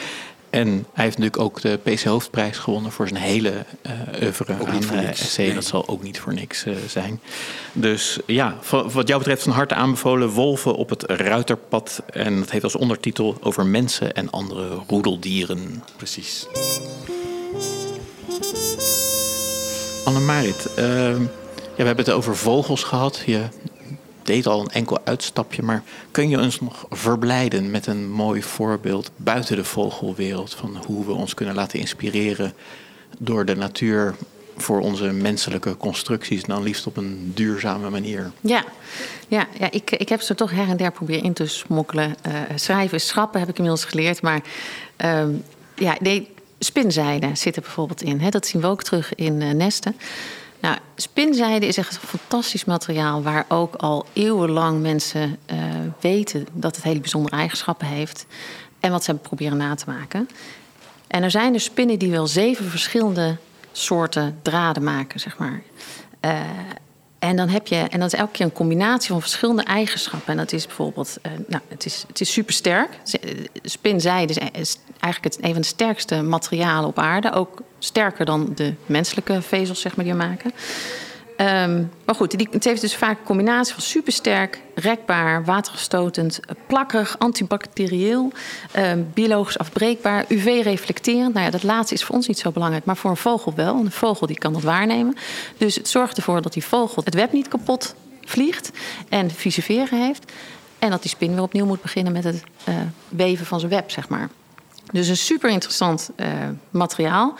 En 0.52 0.86
hij 0.94 1.04
heeft 1.04 1.18
natuurlijk 1.18 1.44
ook 1.44 1.62
de 1.62 1.80
PC 1.84 2.04
Hoofdprijs 2.04 2.58
gewonnen 2.58 2.92
voor 2.92 3.08
zijn 3.08 3.22
hele 3.22 3.54
uh, 3.86 3.92
oeuvre 4.22 4.54
ook 4.62 4.68
aan 4.68 4.84
uh, 4.94 5.10
essay. 5.10 5.54
Dat 5.54 5.66
zal 5.66 5.88
ook 5.88 6.04
niet 6.04 6.20
voor 6.20 6.34
niks 6.34 6.66
uh, 6.66 6.76
zijn. 6.88 7.20
Dus 7.74 8.20
ja, 8.26 8.58
wat 8.70 9.08
jou 9.08 9.20
betreft 9.20 9.44
van 9.44 9.52
harte 9.52 9.76
aanbevolen 9.76 10.30
Wolven 10.30 10.76
op 10.76 10.90
het 10.90 11.04
Ruiterpad. 11.04 12.04
En 12.10 12.40
dat 12.40 12.52
heeft 12.52 12.64
als 12.64 12.76
ondertitel 12.76 13.38
over 13.42 13.66
mensen 13.66 14.14
en 14.14 14.30
andere 14.30 14.68
roedeldieren. 14.88 15.84
Precies. 15.98 16.48
Annemarit, 20.06 20.70
ja, 20.76 21.88
we 21.88 21.88
hebben 21.88 22.06
het 22.06 22.14
over 22.14 22.38
vogels 22.38 22.84
gehad. 22.84 23.24
Je 23.26 23.44
deed 24.24 24.48
al 24.48 24.60
een 24.60 24.70
enkel 24.70 25.00
uitstapje, 25.04 25.64
maar 25.64 25.84
kun 26.12 26.30
je 26.30 26.40
ons 26.40 26.62
nog 26.62 26.86
verblijden 26.90 27.72
met 27.72 27.88
een 27.88 28.12
mooi 28.12 28.44
voorbeeld 28.44 29.12
buiten 29.16 29.56
de 29.56 29.64
vogelwereld 29.64 30.54
van 30.54 30.84
hoe 30.86 31.06
we 31.06 31.12
ons 31.12 31.34
kunnen 31.34 31.56
laten 31.56 31.80
inspireren 31.80 32.54
door 33.18 33.46
de 33.46 33.56
natuur 33.56 34.16
voor 34.58 34.80
onze 34.80 35.12
menselijke 35.12 35.78
constructies, 35.78 36.44
dan 36.44 36.64
liefst 36.64 36.88
op 36.88 36.98
een 36.98 37.32
duurzame 37.36 37.90
manier. 37.90 38.32
Ja, 38.42 38.66
ja, 39.28 39.48
ja 39.60 39.72
ik, 39.72 39.92
ik 39.92 40.10
heb 40.10 40.22
ze 40.22 40.36
toch 40.36 40.52
her 40.52 40.68
en 40.68 40.78
der 40.78 40.92
proberen 40.92 41.24
in 41.24 41.34
te 41.34 41.46
smokkelen. 41.46 42.16
Uh, 42.28 42.34
schrijven, 42.56 43.02
schrappen 43.02 43.40
heb 43.40 43.50
ik 43.50 43.58
inmiddels 43.58 43.86
geleerd, 43.86 44.22
maar 44.22 44.42
uh, 45.06 45.24
ja, 45.76 45.98
nee, 46.00 46.28
spinzijde 46.60 47.32
bijvoorbeeld 47.54 48.02
in. 48.02 48.20
Hè? 48.20 48.30
Dat 48.30 48.48
zien 48.48 48.62
we 48.62 48.68
ook 48.68 48.84
terug 48.84 49.16
in 49.16 49.42
uh, 49.42 49.52
nesten. 49.52 49.96
Nou, 50.62 50.78
spinzijde 50.96 51.66
is 51.66 51.78
echt 51.78 51.96
een 51.96 52.20
fantastisch 52.20 52.66
materiaal 52.66 53.22
waar 53.22 53.46
ook 53.48 53.76
al 53.76 54.06
eeuwenlang 54.14 54.82
mensen 54.82 55.38
uh, 55.52 55.58
weten 56.00 56.48
dat 56.54 56.76
het 56.76 56.84
hele 56.84 57.00
bijzondere 57.00 57.36
eigenschappen 57.36 57.88
heeft. 57.88 58.26
En 58.80 58.92
wat 58.92 59.04
ze 59.04 59.14
proberen 59.14 59.58
na 59.58 59.76
te 59.76 59.86
maken. 59.88 60.30
En 61.08 61.24
er 61.24 61.32
zijn 61.32 61.54
dus 61.54 61.64
spinnen 61.64 62.00
die 62.00 62.12
wel 62.12 62.28
zeven 62.28 62.66
verschillende 62.66 63.38
soorten 63.72 64.40
draden 64.42 64.84
maken, 64.84 65.20
zeg 65.20 65.38
maar. 65.38 65.62
Uh, 66.26 66.40
en 67.22 67.36
dan 67.36 67.50
heb 67.50 67.68
je, 67.68 67.76
en 67.76 68.00
dat 68.00 68.14
is 68.14 68.20
elke 68.20 68.32
keer 68.32 68.46
een 68.46 68.52
combinatie 68.52 69.10
van 69.10 69.22
verschillende 69.22 69.64
eigenschappen. 69.64 70.32
En 70.32 70.38
dat 70.38 70.52
is 70.52 70.66
bijvoorbeeld, 70.66 71.18
uh, 71.26 71.32
nou, 71.48 71.64
het 71.68 71.86
is, 71.86 72.04
het 72.08 72.22
is 72.22 72.32
supersterk. 72.32 72.90
Spinzijde 73.64 74.34
is 74.52 74.78
eigenlijk 75.00 75.36
het, 75.36 75.46
een 75.46 75.52
van 75.52 75.62
de 75.62 75.68
sterkste 75.68 76.22
materialen 76.22 76.90
op 76.90 77.00
aarde. 77.00 77.32
Ook 77.32 77.62
sterker 77.80 78.26
dan 78.26 78.52
de 78.56 78.74
menselijke 78.86 79.42
vezels, 79.42 79.82
zeg 79.82 79.96
maar, 79.96 80.06
die 80.06 80.14
we 80.14 80.20
maken. 80.20 80.52
Um, 81.42 81.92
maar 82.06 82.16
goed, 82.16 82.38
die, 82.38 82.48
het 82.52 82.64
heeft 82.64 82.82
dus 82.82 82.96
vaak 82.96 83.20
een 83.20 83.26
combinatie 83.26 83.74
van 83.74 83.84
supersterk, 83.84 84.62
rekbaar, 84.76 85.46
watergestotend, 85.46 86.40
plakkerig, 86.68 87.20
antibacterieel, 87.20 88.32
um, 88.78 89.12
biologisch 89.14 89.58
afbreekbaar, 89.58 90.26
UV-reflecterend. 90.28 91.34
Nou 91.34 91.46
ja, 91.46 91.52
dat 91.52 91.64
laatste 91.64 91.94
is 91.94 92.04
voor 92.04 92.16
ons 92.16 92.28
niet 92.28 92.40
zo 92.40 92.52
belangrijk, 92.52 92.86
maar 92.86 92.98
voor 92.98 93.10
een 93.10 93.18
vogel 93.18 93.54
wel. 93.56 93.76
Een 93.76 93.92
vogel 93.92 94.28
die 94.28 94.38
kan 94.38 94.54
dat 94.54 94.62
waarnemen. 94.62 95.16
Dus 95.58 95.76
het 95.76 95.88
zorgt 95.88 96.18
ervoor 96.18 96.42
dat 96.42 96.54
die 96.54 96.66
vogel 96.66 97.04
het 97.06 97.14
web 97.14 97.32
niet 97.32 97.48
kapot 97.48 97.96
vliegt 98.22 98.72
en 99.10 99.32
visiveren 99.32 100.02
heeft. 100.02 100.32
En 100.80 100.90
dat 100.90 101.02
die 101.02 101.12
spin 101.12 101.34
weer 101.34 101.42
opnieuw 101.42 101.66
moet 101.66 101.82
beginnen 101.82 102.14
met 102.14 102.24
het 102.24 102.44
uh, 102.70 102.76
weven 103.10 103.46
van 103.46 103.60
zijn 103.60 103.72
web, 103.72 103.92
zeg 103.92 104.10
maar. 104.10 104.30
Dus 104.92 105.08
een 105.08 105.18
super 105.18 105.50
interessant 105.50 106.10
uh, 106.16 106.28
materiaal. 106.70 107.36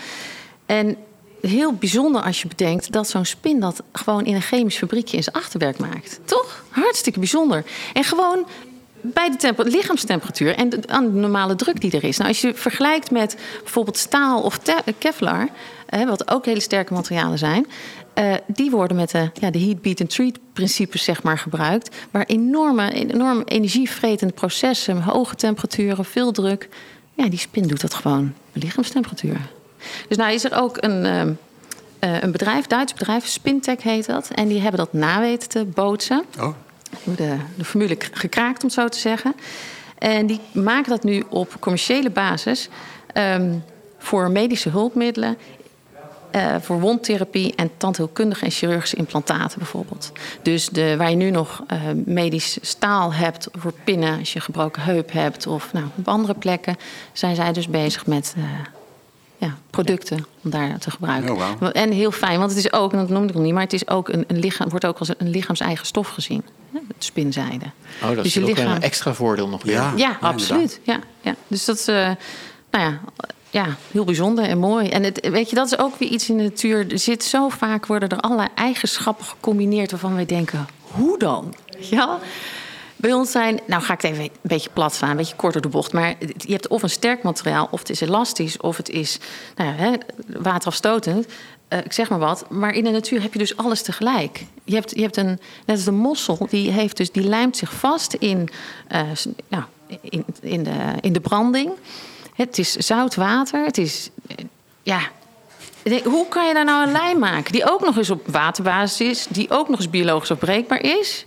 En 0.66 0.98
heel 1.42 1.74
bijzonder 1.74 2.22
als 2.22 2.42
je 2.42 2.48
bedenkt 2.48 2.92
dat 2.92 3.10
zo'n 3.10 3.26
spin 3.26 3.60
dat 3.60 3.84
gewoon 3.92 4.26
in 4.26 4.36
een 4.36 4.42
chemisch 4.42 4.78
fabriekje 4.78 5.18
in 5.18 5.24
zijn 5.24 5.36
achterwerk 5.36 5.78
maakt. 5.78 6.20
Toch? 6.26 6.64
Hartstikke 6.70 7.20
bijzonder. 7.20 7.66
En 7.94 8.04
gewoon 8.04 8.46
bij 9.02 9.36
de 9.38 9.54
lichaamstemperatuur 9.64 10.56
en 10.56 10.70
de, 10.70 10.80
aan 10.88 11.04
de 11.04 11.20
normale 11.20 11.56
druk 11.56 11.82
die 11.82 11.92
er 11.92 12.04
is. 12.04 12.18
Nou, 12.18 12.30
als 12.30 12.42
je 12.42 12.54
vergelijkt 12.54 13.12
met 13.12 13.38
bijvoorbeeld 13.64 13.98
staal 13.98 14.42
of 14.42 14.60
Kevlar, 14.98 15.48
eh, 15.86 16.06
wat 16.06 16.32
ook 16.32 16.46
hele 16.46 16.60
sterke 16.60 16.94
materialen 16.94 17.38
zijn, 17.38 17.68
uh, 18.16 18.34
die 18.48 18.72
worden 18.72 18.98
met 18.98 19.10
de, 19.10 19.30
ja, 19.34 19.52
de 19.52 19.60
heat, 19.60 19.82
beat 19.82 20.02
and 20.02 20.10
treat 20.10 20.40
principes 20.54 21.04
zeg 21.04 21.24
maar, 21.24 21.38
gebruikt, 21.38 21.96
waar 22.12 22.26
enorme, 22.26 22.92
enorm 22.92 23.42
energievretende 23.46 24.34
processen, 24.34 25.02
hoge 25.02 25.36
temperaturen, 25.36 26.06
veel 26.06 26.32
druk, 26.32 26.70
ja, 27.14 27.30
die 27.30 27.40
spin 27.40 27.68
doet 27.68 27.82
dat 27.82 27.94
gewoon 27.94 28.34
bij 28.54 28.62
lichaamstemperatuur. 28.62 29.40
Dus 30.08 30.18
nou 30.18 30.34
is 30.34 30.44
er 30.44 30.62
ook 30.62 30.78
een, 30.80 31.06
uh, 31.06 32.22
een 32.22 32.32
bedrijf, 32.32 32.68
Duits 32.68 32.94
bedrijf, 32.94 33.28
Spintech 33.28 33.84
heet 33.84 34.06
dat. 34.06 34.28
En 34.28 34.48
die 34.48 34.60
hebben 34.62 34.80
dat 34.80 34.94
na 34.94 35.20
weten 35.20 35.50
te 35.50 35.66
bootsen. 35.66 36.24
Oh. 36.40 36.54
De, 37.04 37.38
de 37.58 37.66
formule 37.66 37.96
gekraakt, 38.12 38.64
om 38.64 38.70
het 38.70 38.74
zo 38.74 38.88
te 38.88 39.00
zeggen. 39.00 39.36
En 39.98 40.26
die 40.26 40.40
maken 40.52 40.90
dat 40.90 41.04
nu 41.04 41.24
op 41.30 41.56
commerciële 41.60 42.10
basis 42.10 42.70
um, 43.14 43.64
voor 43.98 44.32
medische 44.32 44.70
hulpmiddelen 44.70 45.38
uh, 46.36 46.56
voor 46.60 46.80
wondtherapie 46.80 47.56
en 47.56 47.72
tandheelkundige 47.78 48.46
en 48.46 48.52
chirurgische 48.52 48.96
implantaten 48.96 49.58
bijvoorbeeld. 49.58 50.12
Dus 50.42 50.70
de, 50.70 50.98
waar 50.98 51.10
je 51.10 51.16
nu 51.16 51.30
nog 51.30 51.64
uh, 51.74 51.80
medisch 52.06 52.58
staal 52.62 53.14
hebt 53.14 53.48
voor 53.52 53.74
pinnen 53.84 54.20
als 54.20 54.34
je 54.34 54.40
gebroken 54.40 54.82
heup 54.82 55.12
hebt 55.12 55.48
of 55.48 55.74
nou, 55.74 55.86
op 55.98 56.08
andere 56.08 56.34
plekken, 56.34 56.78
zijn 57.14 57.36
zij 57.36 57.52
dus 57.54 57.68
bezig 57.68 58.06
met 58.06 58.34
uh, 58.38 58.44
ja, 59.42 59.58
producten 59.70 60.26
om 60.44 60.50
daar 60.52 60.78
te 60.80 60.92
gebruiken. 60.92 61.32
Oh, 61.34 61.58
wow. 61.60 61.70
En 61.74 61.92
heel 61.92 62.12
fijn, 62.12 62.40
want 62.40 62.50
het 62.52 62.60
is 62.60 62.74
ook, 62.74 62.92
en 62.92 62.98
dat 62.98 63.10
noem 63.10 63.24
ik 63.24 63.34
nog 63.34 63.44
niet, 63.44 63.54
maar 63.54 63.64
het 63.64 63.74
is 63.74 63.88
ook 63.88 64.10
een, 64.10 64.24
een 64.28 64.40
lichaam, 64.40 64.70
wordt 64.70 64.86
ook 64.86 64.98
als 64.98 65.10
een 65.18 65.30
lichaams-eigen 65.30 65.86
stof 65.86 66.08
gezien. 66.08 66.44
Het 66.72 67.04
spinzijde. 67.04 67.66
Oh, 68.02 68.08
dat 68.08 68.16
Dus 68.16 68.26
is 68.26 68.34
je 68.34 68.42
ook 68.42 68.48
lichaam- 68.48 68.72
een 68.76 68.82
extra 68.82 69.14
voordeel 69.14 69.48
nog 69.48 69.64
weer. 69.64 69.74
Ja. 69.74 69.94
Ja, 69.96 70.18
absoluut. 70.22 70.80
Ja, 70.84 71.00
ja. 71.22 71.36
Dus 71.48 71.66
dat 71.66 71.78
is, 71.78 71.88
eh, 71.88 71.96
nou 72.72 72.84
ja, 72.92 73.00
ja, 73.50 73.66
heel 73.92 74.04
bijzonder 74.04 74.46
en 74.46 74.58
mooi. 74.58 74.90
En 74.90 75.04
het, 75.04 75.28
weet 75.30 75.50
je, 75.50 75.56
dat 75.56 75.66
is 75.72 75.78
ook 75.78 75.96
weer 76.00 76.10
iets 76.10 76.30
in 76.30 76.38
de 76.38 76.44
natuur. 76.44 76.92
Er 76.92 77.00
zit 77.00 77.24
zo 77.24 77.50
vaak 77.50 77.86
worden 77.86 78.10
er 78.10 78.20
allerlei 78.20 78.50
eigenschappen 78.56 79.26
gecombineerd 79.26 79.92
waarvan 79.92 80.16
wij 80.16 80.26
denken: 80.26 80.68
hoe 80.82 81.18
dan? 81.20 81.54
Ja. 81.80 82.20
Bij 83.02 83.14
ons 83.14 83.32
zijn, 83.32 83.60
nou 83.66 83.82
ga 83.82 83.94
ik 83.94 84.02
het 84.02 84.12
even 84.12 84.24
een 84.24 84.32
beetje 84.42 84.70
plat 84.74 84.94
slaan, 84.94 85.10
een 85.10 85.18
beetje 85.18 85.36
kort 85.36 85.54
door 85.54 85.62
de 85.62 85.68
bocht. 85.68 85.94
Maar 85.94 86.16
je 86.38 86.52
hebt 86.52 86.68
of 86.68 86.84
een 86.84 86.90
sterk 86.90 87.24
materiaal, 87.24 87.68
of 87.72 87.80
het 87.80 87.90
is 87.90 88.02
elastisch, 88.02 88.58
of 88.58 88.78
het 88.78 88.90
is 88.90 89.18
nou 89.56 89.76
ja, 89.76 89.98
waterafstotend. 90.26 91.26
Eh, 91.68 91.80
ik 91.80 91.94
zeg 91.94 92.10
maar 92.10 92.20
wat. 92.20 92.46
Maar 92.50 92.74
in 92.74 92.84
de 92.84 92.90
natuur 92.90 93.22
heb 93.22 93.34
je 93.34 93.40
dus 93.40 93.58
alles 93.58 93.82
tegelijk. 93.82 94.46
Je 94.64 94.76
hebt, 94.76 94.96
je 94.96 95.02
hebt 95.02 95.18
een, 95.18 95.40
net 95.66 95.76
als 95.76 95.84
de 95.84 95.92
mossel, 95.92 96.48
die, 96.50 96.72
heeft 96.72 96.98
dus, 96.98 97.12
die 97.12 97.24
lijmt 97.24 97.58
zich 97.58 97.74
vast 97.74 98.14
in, 98.14 98.50
eh, 98.88 99.02
nou, 99.48 99.64
in, 100.02 100.26
in, 100.42 100.64
de, 100.64 100.94
in 101.02 101.14
de 101.14 101.20
branding. 101.20 101.72
Het 102.34 102.58
is 102.58 102.76
zout 102.76 103.16
water. 103.16 103.66
Het 103.66 103.78
is, 103.78 104.10
eh, 104.28 104.36
ja, 104.84 105.00
hoe 106.04 106.28
kan 106.28 106.48
je 106.48 106.54
daar 106.54 106.66
nou 106.66 106.86
een 106.86 106.92
lijm 106.92 107.20
maken 107.20 107.52
die 107.52 107.72
ook 107.72 107.82
nog 107.86 107.98
eens 107.98 108.10
op 108.10 108.28
waterbasis 108.28 109.08
is, 109.08 109.28
die 109.30 109.50
ook 109.50 109.70
nog 109.70 109.80
eens 109.80 109.90
biologisch 109.90 110.32
afbreekbaar 110.32 110.82
is? 110.82 111.26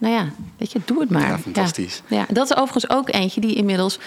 Nou 0.00 0.14
ja, 0.14 0.28
weet 0.56 0.72
je, 0.72 0.80
doe 0.84 1.00
het 1.00 1.10
maar. 1.10 1.28
Ja, 1.28 1.38
fantastisch. 1.38 2.02
Ja, 2.06 2.16
ja, 2.16 2.26
dat 2.28 2.50
is 2.50 2.56
overigens 2.56 2.90
ook 2.90 3.12
eentje 3.12 3.40
die 3.40 3.54
inmiddels 3.54 3.98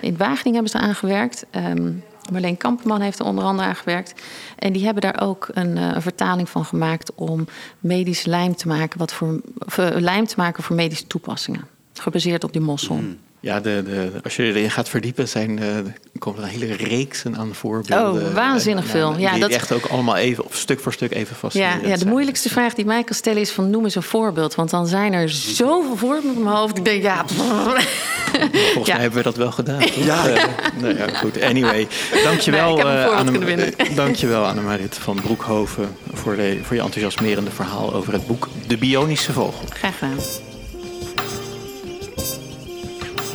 in 0.00 0.16
Wageningen 0.16 0.52
hebben 0.52 0.70
ze 0.70 0.86
aan 0.86 0.94
gewerkt. 0.94 1.46
Ehm, 1.50 1.92
Marleen 2.30 2.56
Kamperman 2.56 3.00
heeft 3.00 3.18
er 3.18 3.24
onder 3.24 3.44
andere 3.44 3.68
aan 3.68 3.76
gewerkt. 3.76 4.22
En 4.58 4.72
die 4.72 4.84
hebben 4.84 5.02
daar 5.02 5.20
ook 5.20 5.48
een, 5.52 5.76
eh, 5.76 5.90
een 5.94 6.02
vertaling 6.02 6.48
van 6.48 6.64
gemaakt 6.64 7.14
om 7.14 7.46
medisch 7.78 8.24
lijm 8.24 8.56
te 8.56 8.68
maken, 8.68 8.98
wat 8.98 9.12
voor, 9.12 9.40
of, 9.58 9.78
eh, 9.78 10.00
lijm 10.00 10.26
te 10.26 10.34
maken 10.36 10.62
voor 10.62 10.76
medische 10.76 11.06
toepassingen. 11.06 11.64
Gebaseerd 11.92 12.44
op 12.44 12.52
die 12.52 12.62
mossel. 12.62 12.94
Mm. 12.94 13.18
Ja, 13.42 13.60
de, 13.60 13.82
de, 13.86 14.10
als 14.22 14.36
je 14.36 14.42
erin 14.42 14.70
gaat 14.70 14.88
verdiepen, 14.88 15.28
zijn, 15.28 15.58
eh, 15.58 15.76
er 15.76 15.94
komen 16.18 16.42
er 16.42 16.48
een 16.48 16.60
hele 16.60 16.74
reeksen 16.74 17.36
aan 17.36 17.54
voorbeelden. 17.54 18.26
Oh, 18.28 18.34
waanzinnig 18.34 18.84
Eh, 18.84 18.90
veel. 18.90 19.14
Ja, 19.18 19.30
die 19.32 19.40
dat- 19.40 19.50
echt 19.50 19.72
ook 19.72 19.86
allemaal 19.86 20.16
even, 20.16 20.44
of 20.44 20.56
stuk 20.56 20.80
voor 20.80 20.92
stuk 20.92 21.10
even 21.12 21.26
Ja, 21.30 21.34
fascinerend 21.36 21.86
ja, 21.86 21.96
de 21.96 22.06
moeilijkste 22.06 22.48
vraag 22.48 22.74
die 22.74 22.84
mij 22.84 23.04
kan 23.04 23.14
stellen 23.16 23.40
is 23.40 23.50
van 23.50 23.70
noem 23.70 23.84
eens 23.84 23.94
een 23.94 24.02
voorbeeld. 24.02 24.54
Want 24.54 24.70
dan 24.70 24.86
zijn 24.86 25.12
er 25.12 25.28
zoveel 25.30 25.96
voorbeelden 25.96 26.34
in 26.36 26.42
mijn 26.42 26.56
hoofd. 26.56 26.78
Ik 26.78 26.84
denk, 26.84 27.02
ja, 27.02 27.24
Volgens 27.32 28.86
Ja. 28.86 28.92
mij 28.92 29.00
hebben 29.02 29.18
we 29.18 29.22
dat 29.22 29.36
wel 29.36 29.52
gedaan. 29.52 29.80
toch? 29.80 29.94
Ja. 30.04 30.26
Eh, 30.28 30.44
nou 30.80 30.96
ja, 30.96 31.08
goed. 31.14 31.40
Anyway, 31.42 31.86
dankjewel, 32.24 32.76
Nee, 32.76 32.84
eh, 32.84 33.04
voorbeeld 33.04 33.16
Anne- 33.16 33.64
eh, 33.76 33.96
dankjewel 33.96 34.44
Annemarit 34.46 34.98
van 34.98 35.20
Broekhoven 35.22 35.96
voor, 36.12 36.36
de, 36.36 36.58
voor 36.62 36.76
je 36.76 36.82
enthousiasmerende 36.82 37.50
verhaal 37.50 37.94
over 37.94 38.12
het 38.12 38.26
boek 38.26 38.48
De 38.66 38.76
Bionische 38.76 39.32
Vogel. 39.32 39.64
graag 39.72 39.98
gedaan. 39.98 40.18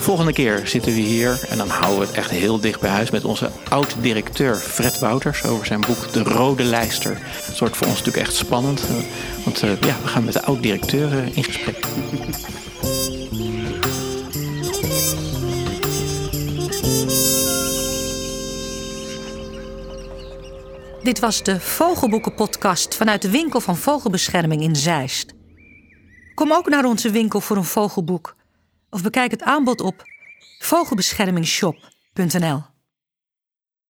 Volgende 0.08 0.34
keer 0.34 0.68
zitten 0.68 0.94
we 0.94 1.00
hier 1.00 1.40
en 1.50 1.58
dan 1.58 1.70
houden 1.70 2.00
we 2.00 2.06
het 2.06 2.16
echt 2.16 2.30
heel 2.30 2.60
dicht 2.60 2.80
bij 2.80 2.90
huis 2.90 3.12
met 3.12 3.24
onze 3.24 3.52
oud-directeur 3.70 4.56
Fred 4.56 5.00
Wouters 5.00 5.44
over 5.44 5.66
zijn 5.66 5.82
boek 5.82 6.14
De 6.14 6.24
Rode 6.24 6.64
Lijster. 6.64 7.18
Het 7.22 7.60
wordt 7.60 7.78
voor 7.78 7.88
ons 7.88 7.98
natuurlijk 7.98 8.28
echt 8.28 8.36
spannend, 8.36 8.82
eh, 8.82 8.96
want 9.44 9.64
eh, 9.64 9.70
ja, 9.70 9.96
we 10.02 10.08
gaan 10.08 10.24
met 10.24 10.34
de 10.34 10.44
oud-directeur 10.44 11.12
eh, 11.12 11.38
in 11.38 11.44
gesprek. 11.44 11.86
Dit 21.04 21.20
was 21.20 21.44
de 21.44 21.60
Vogelboeken-podcast 21.60 22.96
vanuit 22.96 23.22
de 23.22 23.30
winkel 23.30 23.60
van 23.60 23.78
Vogelbescherming 23.78 24.62
in 24.62 24.76
Zeist. 24.76 25.34
Kom 26.36 26.54
ook 26.54 26.70
naar 26.70 26.86
onze 26.86 27.12
winkel 27.12 27.42
voor 27.42 27.58
een 27.58 27.64
vogelboek 27.64 28.37
of 28.90 29.02
bekijk 29.02 29.32
het 29.32 29.44
aanbod 29.44 29.82
op 29.82 30.04
vogelbeschermingshop.nl. 30.60 32.77